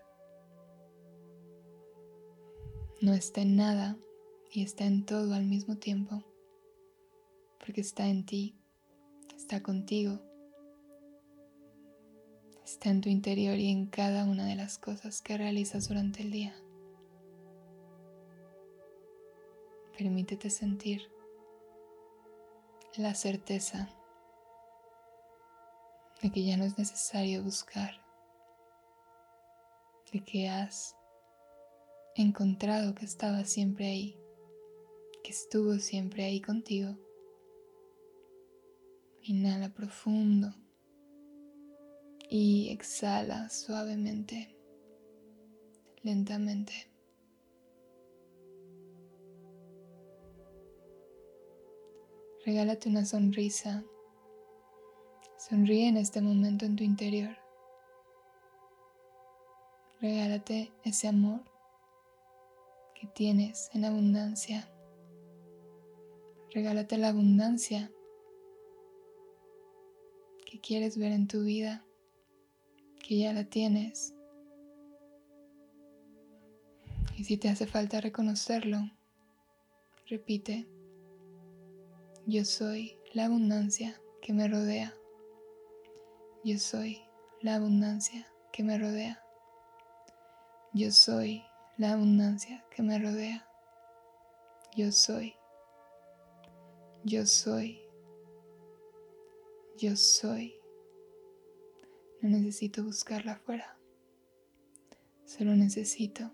No 3.02 3.14
está 3.14 3.42
en 3.42 3.56
nada 3.56 3.98
y 4.52 4.64
está 4.64 4.86
en 4.86 5.06
todo 5.06 5.34
al 5.34 5.46
mismo 5.46 5.78
tiempo, 5.78 6.24
porque 7.60 7.82
está 7.82 8.08
en 8.08 8.26
ti, 8.26 8.56
está 9.36 9.64
contigo, 9.64 10.20
está 12.64 12.90
en 12.90 13.02
tu 13.02 13.10
interior 13.10 13.58
y 13.58 13.72
en 13.72 13.88
cada 13.88 14.26
una 14.26 14.46
de 14.46 14.56
las 14.56 14.78
cosas 14.78 15.22
que 15.22 15.38
realizas 15.38 15.90
durante 15.90 16.22
el 16.22 16.32
día. 16.32 16.56
Permítete 19.98 20.50
sentir 20.50 21.10
la 22.96 23.16
certeza 23.16 23.90
de 26.24 26.32
que 26.32 26.46
ya 26.46 26.56
no 26.56 26.64
es 26.64 26.78
necesario 26.78 27.44
buscar, 27.44 28.02
de 30.14 30.24
que 30.24 30.48
has 30.48 30.96
encontrado 32.16 32.96
que 32.96 33.04
estaba 33.04 33.44
siempre 33.44 33.88
ahí, 33.88 34.18
que 35.22 35.32
estuvo 35.32 35.74
siempre 35.80 36.24
ahí 36.24 36.40
contigo. 36.40 36.98
Inhala 39.22 39.74
profundo 39.74 40.56
y 42.30 42.70
exhala 42.70 43.50
suavemente, 43.50 44.56
lentamente. 46.04 46.90
Regálate 52.46 52.88
una 52.88 53.04
sonrisa. 53.04 53.84
Sonríe 55.50 55.90
en 55.90 55.98
este 55.98 56.22
momento 56.22 56.64
en 56.64 56.78
tu 56.78 56.86
interior. 56.86 57.36
Regálate 60.00 60.72
ese 60.86 61.10
amor 61.10 61.42
que 62.96 63.08
tienes 63.08 63.70
en 63.74 63.84
abundancia. 63.84 64.72
Regálate 66.54 66.98
la 66.98 67.10
abundancia 67.10 67.92
que 70.46 70.62
quieres 70.62 70.98
ver 70.98 71.12
en 71.12 71.28
tu 71.28 71.44
vida, 71.44 71.84
que 73.06 73.18
ya 73.18 73.34
la 73.34 73.44
tienes. 73.44 74.16
Y 77.18 77.26
si 77.26 77.36
te 77.36 77.50
hace 77.50 77.68
falta 77.68 78.00
reconocerlo, 78.00 78.78
repite. 80.08 80.70
Yo 82.28 82.46
soy 82.46 82.98
la 83.14 83.26
abundancia 83.26 84.00
que 84.22 84.32
me 84.32 84.48
rodea. 84.48 84.94
Yo 86.46 86.60
soy 86.60 87.02
la 87.42 87.56
abundancia 87.56 88.28
que 88.52 88.64
me 88.64 88.78
rodea. 88.78 89.24
Yo 90.74 90.92
soy 90.92 91.42
la 91.78 91.94
abundancia 91.94 92.66
que 92.70 92.84
me 92.84 93.00
rodea. 93.00 93.48
Yo 94.76 94.92
soy. 94.92 95.36
Yo 97.06 97.26
soy. 97.26 97.80
Yo 99.78 99.96
soy. 99.96 100.54
No 102.20 102.28
necesito 102.28 102.84
buscarla 102.84 103.34
afuera. 103.34 103.78
Solo 105.24 105.56
necesito 105.56 106.30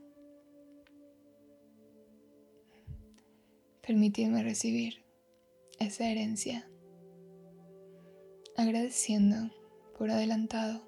permitirme 3.86 4.41
recibir 4.41 5.05
esa 5.78 6.10
herencia, 6.10 6.68
agradeciendo 8.57 9.59
por 10.00 10.10
adelantado 10.12 10.82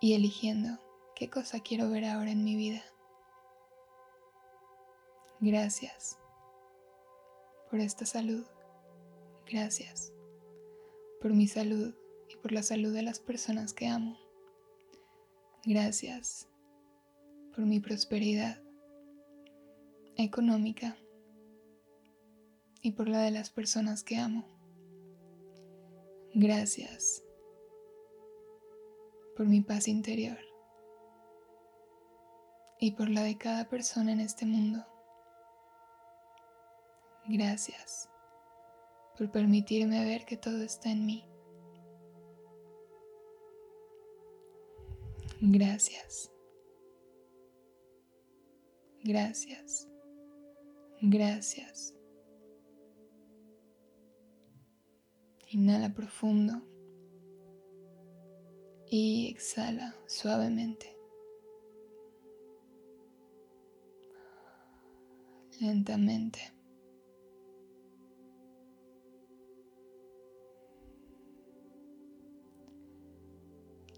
y 0.00 0.14
eligiendo 0.14 0.78
qué 1.16 1.28
cosa 1.28 1.58
quiero 1.58 1.90
ver 1.90 2.04
ahora 2.04 2.30
en 2.30 2.44
mi 2.44 2.54
vida. 2.54 2.80
Gracias 5.40 6.16
por 7.68 7.80
esta 7.80 8.06
salud. 8.06 8.46
Gracias 9.50 10.12
por 11.20 11.34
mi 11.34 11.48
salud 11.48 11.92
y 12.28 12.36
por 12.36 12.52
la 12.52 12.62
salud 12.62 12.94
de 12.94 13.02
las 13.02 13.18
personas 13.18 13.72
que 13.72 13.88
amo. 13.88 14.16
Gracias 15.64 16.46
por 17.52 17.66
mi 17.66 17.80
prosperidad 17.80 18.62
económica 20.16 20.96
y 22.80 22.92
por 22.92 23.08
la 23.08 23.22
de 23.22 23.32
las 23.32 23.50
personas 23.50 24.04
que 24.04 24.18
amo. 24.18 24.57
Gracias 26.40 27.24
por 29.36 29.46
mi 29.46 29.60
paz 29.60 29.88
interior 29.88 30.38
y 32.78 32.92
por 32.92 33.10
la 33.10 33.24
de 33.24 33.36
cada 33.36 33.68
persona 33.68 34.12
en 34.12 34.20
este 34.20 34.46
mundo. 34.46 34.86
Gracias 37.26 38.08
por 39.16 39.32
permitirme 39.32 40.04
ver 40.04 40.24
que 40.26 40.36
todo 40.36 40.62
está 40.62 40.92
en 40.92 41.06
mí. 41.06 41.28
Gracias. 45.40 46.30
Gracias. 49.02 49.88
Gracias. 51.00 51.97
Inhala 55.50 55.94
profundo 55.94 56.62
y 58.90 59.28
exhala 59.28 59.94
suavemente. 60.06 60.94
Lentamente. 65.58 66.38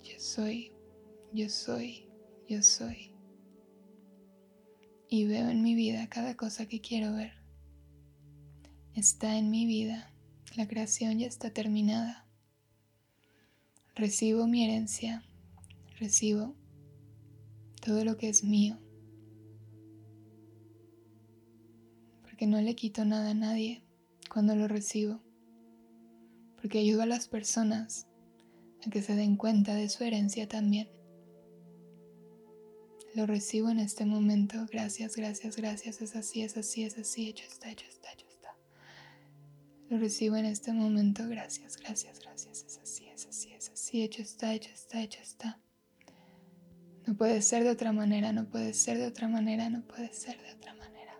Yo 0.04 0.18
soy, 0.18 0.72
yo 1.32 1.48
soy, 1.48 2.08
yo 2.48 2.62
soy. 2.62 3.12
Y 5.08 5.26
veo 5.26 5.48
en 5.48 5.62
mi 5.62 5.74
vida 5.74 6.08
cada 6.08 6.36
cosa 6.36 6.66
que 6.66 6.80
quiero 6.80 7.12
ver. 7.14 7.32
Está 8.94 9.36
en 9.36 9.50
mi 9.50 9.66
vida 9.66 10.14
la 10.56 10.66
creación 10.66 11.18
ya 11.18 11.26
está 11.26 11.50
terminada. 11.50 12.26
Recibo 13.94 14.46
mi 14.46 14.64
herencia, 14.64 15.22
recibo 15.98 16.54
todo 17.80 18.04
lo 18.04 18.16
que 18.16 18.28
es 18.28 18.44
mío. 18.44 18.78
Porque 22.22 22.46
no 22.46 22.60
le 22.60 22.74
quito 22.74 23.04
nada 23.04 23.30
a 23.30 23.34
nadie 23.34 23.82
cuando 24.32 24.56
lo 24.56 24.68
recibo. 24.68 25.20
Porque 26.60 26.78
ayudo 26.78 27.02
a 27.02 27.06
las 27.06 27.28
personas 27.28 28.06
a 28.86 28.90
que 28.90 29.02
se 29.02 29.14
den 29.14 29.36
cuenta 29.36 29.74
de 29.74 29.88
su 29.88 30.04
herencia 30.04 30.48
también. 30.48 30.88
Lo 33.14 33.26
recibo 33.26 33.70
en 33.70 33.80
este 33.80 34.04
momento. 34.04 34.66
Gracias, 34.70 35.16
gracias, 35.16 35.56
gracias. 35.56 36.00
Es 36.00 36.14
así, 36.16 36.42
es 36.42 36.56
así, 36.56 36.84
es 36.84 36.96
así. 36.96 37.28
Hecho 37.28 37.44
está, 37.44 37.70
hecho 37.70 37.86
está, 37.88 37.99
lo 39.90 39.98
recibo 39.98 40.36
en 40.36 40.46
este 40.46 40.72
momento. 40.72 41.24
Gracias, 41.28 41.76
gracias, 41.76 42.20
gracias. 42.20 42.64
Es 42.64 42.78
así, 42.78 43.08
es 43.08 43.26
así, 43.26 43.52
es 43.52 43.70
así. 43.70 44.02
Hecho 44.02 44.22
está, 44.22 44.54
hecho 44.54 44.70
está, 44.72 45.02
hecho 45.02 45.20
está. 45.20 45.58
No 47.06 47.16
puede 47.16 47.42
ser 47.42 47.64
de 47.64 47.70
otra 47.70 47.92
manera, 47.92 48.32
no 48.32 48.48
puede 48.48 48.72
ser 48.72 48.98
de 48.98 49.06
otra 49.08 49.26
manera, 49.26 49.68
no 49.68 49.82
puede 49.82 50.12
ser 50.12 50.40
de 50.40 50.52
otra 50.54 50.74
manera. 50.74 51.18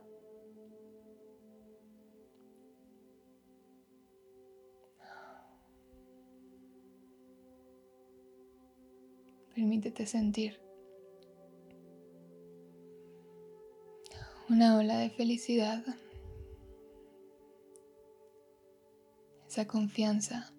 Permítete 9.53 10.07
sentir 10.07 10.61
una 14.49 14.77
ola 14.77 14.97
de 14.99 15.11
felicidad 15.11 15.85
esa 19.51 19.67
confianza. 19.67 20.55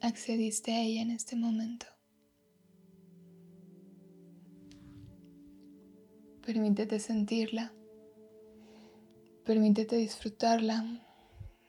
Accediste 0.00 0.72
a 0.72 0.80
ella 0.80 1.02
en 1.02 1.10
este 1.10 1.36
momento. 1.36 1.84
Permítete 6.40 6.98
sentirla. 6.98 7.74
Permítete 9.44 9.96
disfrutarla. 9.96 10.82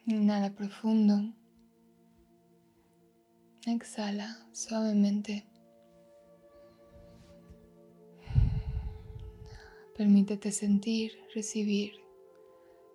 Inhala 0.05 0.55
profundo. 0.55 1.35
Exhala 3.67 4.47
suavemente. 4.53 5.45
Permítete 9.97 10.53
sentir, 10.53 11.11
recibir 11.35 12.02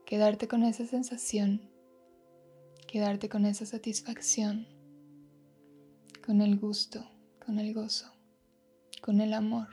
quedarte 0.09 0.49
con 0.49 0.63
esa 0.63 0.87
sensación, 0.87 1.61
quedarte 2.87 3.29
con 3.29 3.45
esa 3.45 3.67
satisfacción, 3.67 4.67
con 6.25 6.41
el 6.41 6.59
gusto, 6.59 7.07
con 7.45 7.59
el 7.59 7.75
gozo, 7.75 8.11
con 9.03 9.21
el 9.21 9.35
amor, 9.35 9.69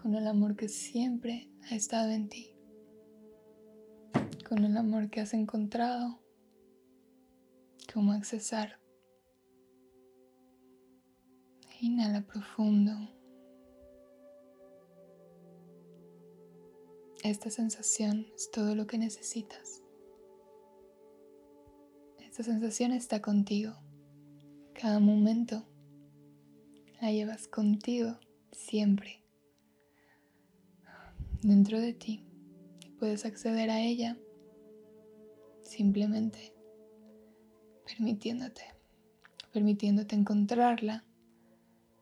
con 0.00 0.14
el 0.14 0.24
amor 0.28 0.54
que 0.54 0.68
siempre 0.68 1.50
ha 1.68 1.74
estado 1.74 2.12
en 2.12 2.28
ti, 2.28 2.54
con 4.48 4.62
el 4.62 4.76
amor 4.76 5.10
que 5.10 5.20
has 5.20 5.34
encontrado, 5.34 6.20
cómo 7.92 8.12
accesar. 8.12 8.78
Inhala 11.80 12.24
profundo 12.24 13.19
esta 17.22 17.50
sensación 17.50 18.26
es 18.34 18.50
todo 18.50 18.74
lo 18.74 18.86
que 18.86 18.96
necesitas. 18.96 19.82
Esta 22.18 22.42
sensación 22.42 22.92
está 22.92 23.20
contigo. 23.20 23.74
Cada 24.74 25.00
momento 25.00 25.66
la 27.00 27.12
llevas 27.12 27.48
contigo 27.48 28.18
siempre. 28.52 29.22
Dentro 31.42 31.80
de 31.80 31.92
ti 31.92 32.24
puedes 32.98 33.24
acceder 33.24 33.70
a 33.70 33.80
ella 33.80 34.16
simplemente 35.62 36.54
permitiéndote, 37.84 38.62
permitiéndote 39.52 40.14
encontrarla, 40.14 41.04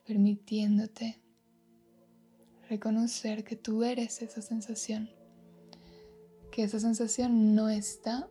permitiéndote 0.06 1.20
reconocer 2.68 3.44
que 3.44 3.56
tú 3.56 3.82
eres 3.82 4.20
esa 4.22 4.42
sensación, 4.42 5.10
que 6.52 6.64
esa 6.64 6.78
sensación 6.78 7.54
no 7.54 7.68
está 7.68 8.28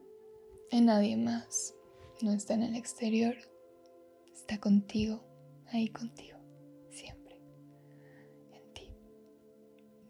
en 0.72 0.86
nadie 0.86 1.18
más, 1.18 1.74
no 2.22 2.32
está 2.32 2.54
en 2.54 2.64
el 2.64 2.76
exterior, 2.76 3.36
está 4.34 4.60
contigo, 4.60 5.24
ahí 5.68 5.90
contigo, 5.90 6.38
siempre, 6.90 7.40
en 8.52 8.74
ti, 8.74 8.92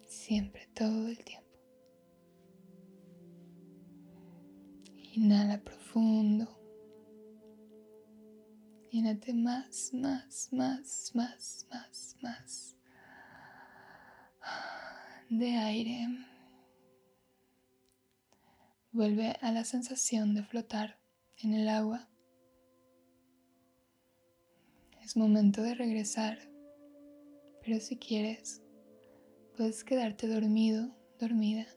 siempre, 0.07 0.69
todo 0.75 1.07
el 1.07 1.23
tiempo. 1.23 1.47
Inhala 5.13 5.63
profundo. 5.63 6.47
Llénate 8.91 9.33
más, 9.33 9.91
más, 9.93 10.49
más, 10.51 11.11
más, 11.15 11.65
más, 11.71 12.15
más 12.21 12.76
de 15.29 15.49
aire. 15.57 16.07
Vuelve 18.91 19.37
a 19.41 19.51
la 19.51 19.63
sensación 19.65 20.33
de 20.33 20.43
flotar 20.43 20.99
en 21.37 21.53
el 21.53 21.67
agua. 21.67 22.07
Es 25.03 25.17
momento 25.17 25.61
de 25.61 25.75
regresar, 25.75 26.39
pero 27.61 27.79
si 27.79 27.97
quieres, 27.97 28.61
puedes 29.55 29.83
quedarte 29.83 30.27
dormido, 30.27 30.95
dormida. 31.19 31.67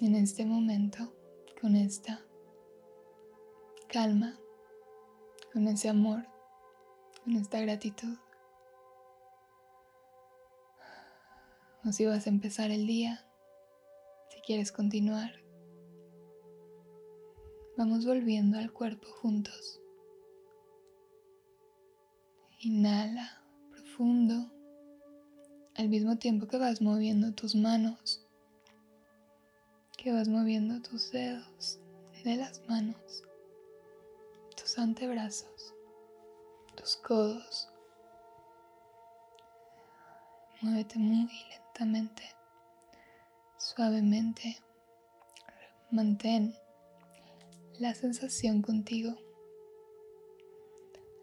En 0.00 0.14
este 0.14 0.44
momento, 0.44 1.14
con 1.60 1.76
esta 1.76 2.24
calma, 3.88 4.38
con 5.52 5.66
ese 5.68 5.88
amor, 5.88 6.26
con 7.22 7.36
esta 7.36 7.60
gratitud. 7.60 8.18
O 11.86 11.92
si 11.92 12.06
vas 12.06 12.26
a 12.26 12.30
empezar 12.30 12.70
el 12.70 12.86
día, 12.86 13.26
si 14.30 14.40
quieres 14.40 14.72
continuar. 14.72 15.32
Vamos 17.76 18.06
volviendo 18.06 18.58
al 18.58 18.72
cuerpo 18.72 19.06
juntos. 19.20 19.80
Inhala 22.60 23.42
profundo 23.70 24.50
al 25.74 25.88
mismo 25.88 26.16
tiempo 26.16 26.46
que 26.46 26.56
vas 26.56 26.80
moviendo 26.80 27.34
tus 27.34 27.54
manos, 27.54 28.26
que 29.98 30.12
vas 30.12 30.28
moviendo 30.28 30.80
tus 30.80 31.10
dedos 31.10 31.80
de 32.24 32.36
las 32.36 32.66
manos, 32.68 33.24
tus 34.56 34.78
antebrazos, 34.78 35.74
tus 36.76 36.96
codos. 36.96 37.68
Muévete 40.62 40.98
muy 40.98 41.28
suavemente. 43.58 44.62
Mantén 45.90 46.54
la 47.78 47.94
sensación 47.94 48.62
contigo, 48.62 49.16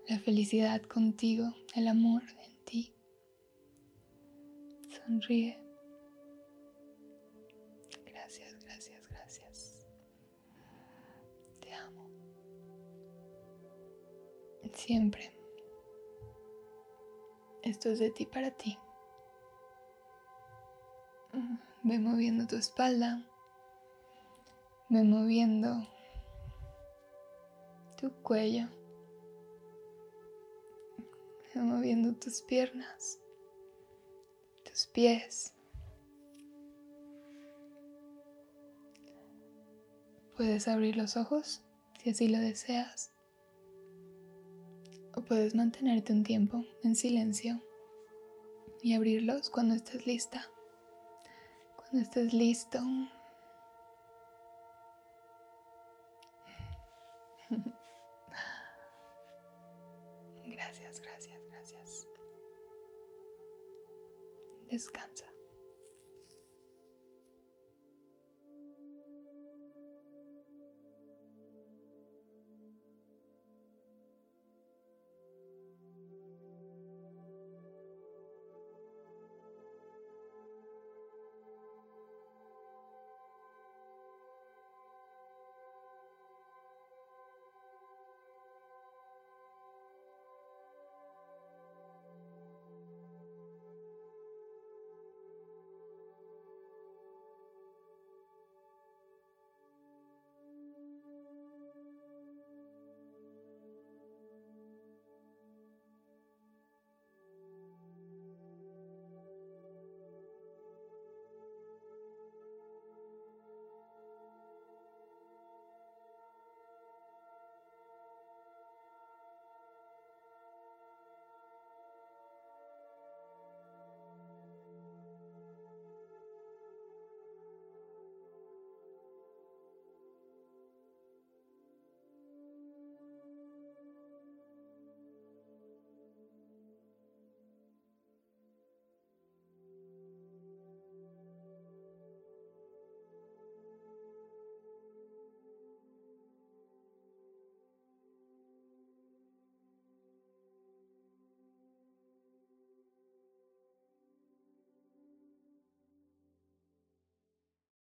la 0.08 0.20
felicidad 0.20 0.82
contigo, 0.84 1.54
el 1.76 1.88
amor 1.88 2.24
en 2.46 2.66
ti. 2.66 2.94
Sonríe. 4.90 5.58
Gracias, 8.06 8.64
gracias, 8.64 9.08
gracias. 9.10 9.88
Te 11.62 11.74
amo. 11.74 12.10
Siempre. 14.74 15.34
Esto 17.64 17.90
es 17.90 18.00
de 18.00 18.12
ti 18.12 18.26
para 18.26 18.52
ti. 18.52 18.78
Ve 21.84 21.98
moviendo 21.98 22.46
tu 22.46 22.56
espalda. 22.56 23.28
Ve 24.90 25.04
moviendo 25.04 25.88
tu 28.00 28.12
cuello. 28.22 28.68
Ve 31.54 31.62
moviendo 31.62 32.14
tus 32.14 32.42
piernas, 32.44 33.20
tus 34.64 34.88
pies. 34.88 35.54
Puedes 40.38 40.68
abrir 40.68 40.98
los 40.98 41.18
ojos 41.18 41.64
si 42.02 42.12
así 42.12 42.28
lo 42.28 42.40
deseas. 42.40 43.12
O 45.16 45.24
puedes 45.24 45.56
mantenerte 45.56 46.14
un 46.14 46.24
tiempo 46.24 46.64
en 46.84 46.96
silencio 46.96 47.62
y 48.82 48.94
abrirlos 48.94 49.50
cuando 49.50 49.76
estés 49.76 50.06
lista. 50.08 50.48
Cuando 51.92 52.08
estés 52.08 52.34
listo. 52.34 52.80
Gracias, 60.46 61.02
gracias, 61.02 61.46
gracias. 61.50 62.08
Descansa. 64.70 65.31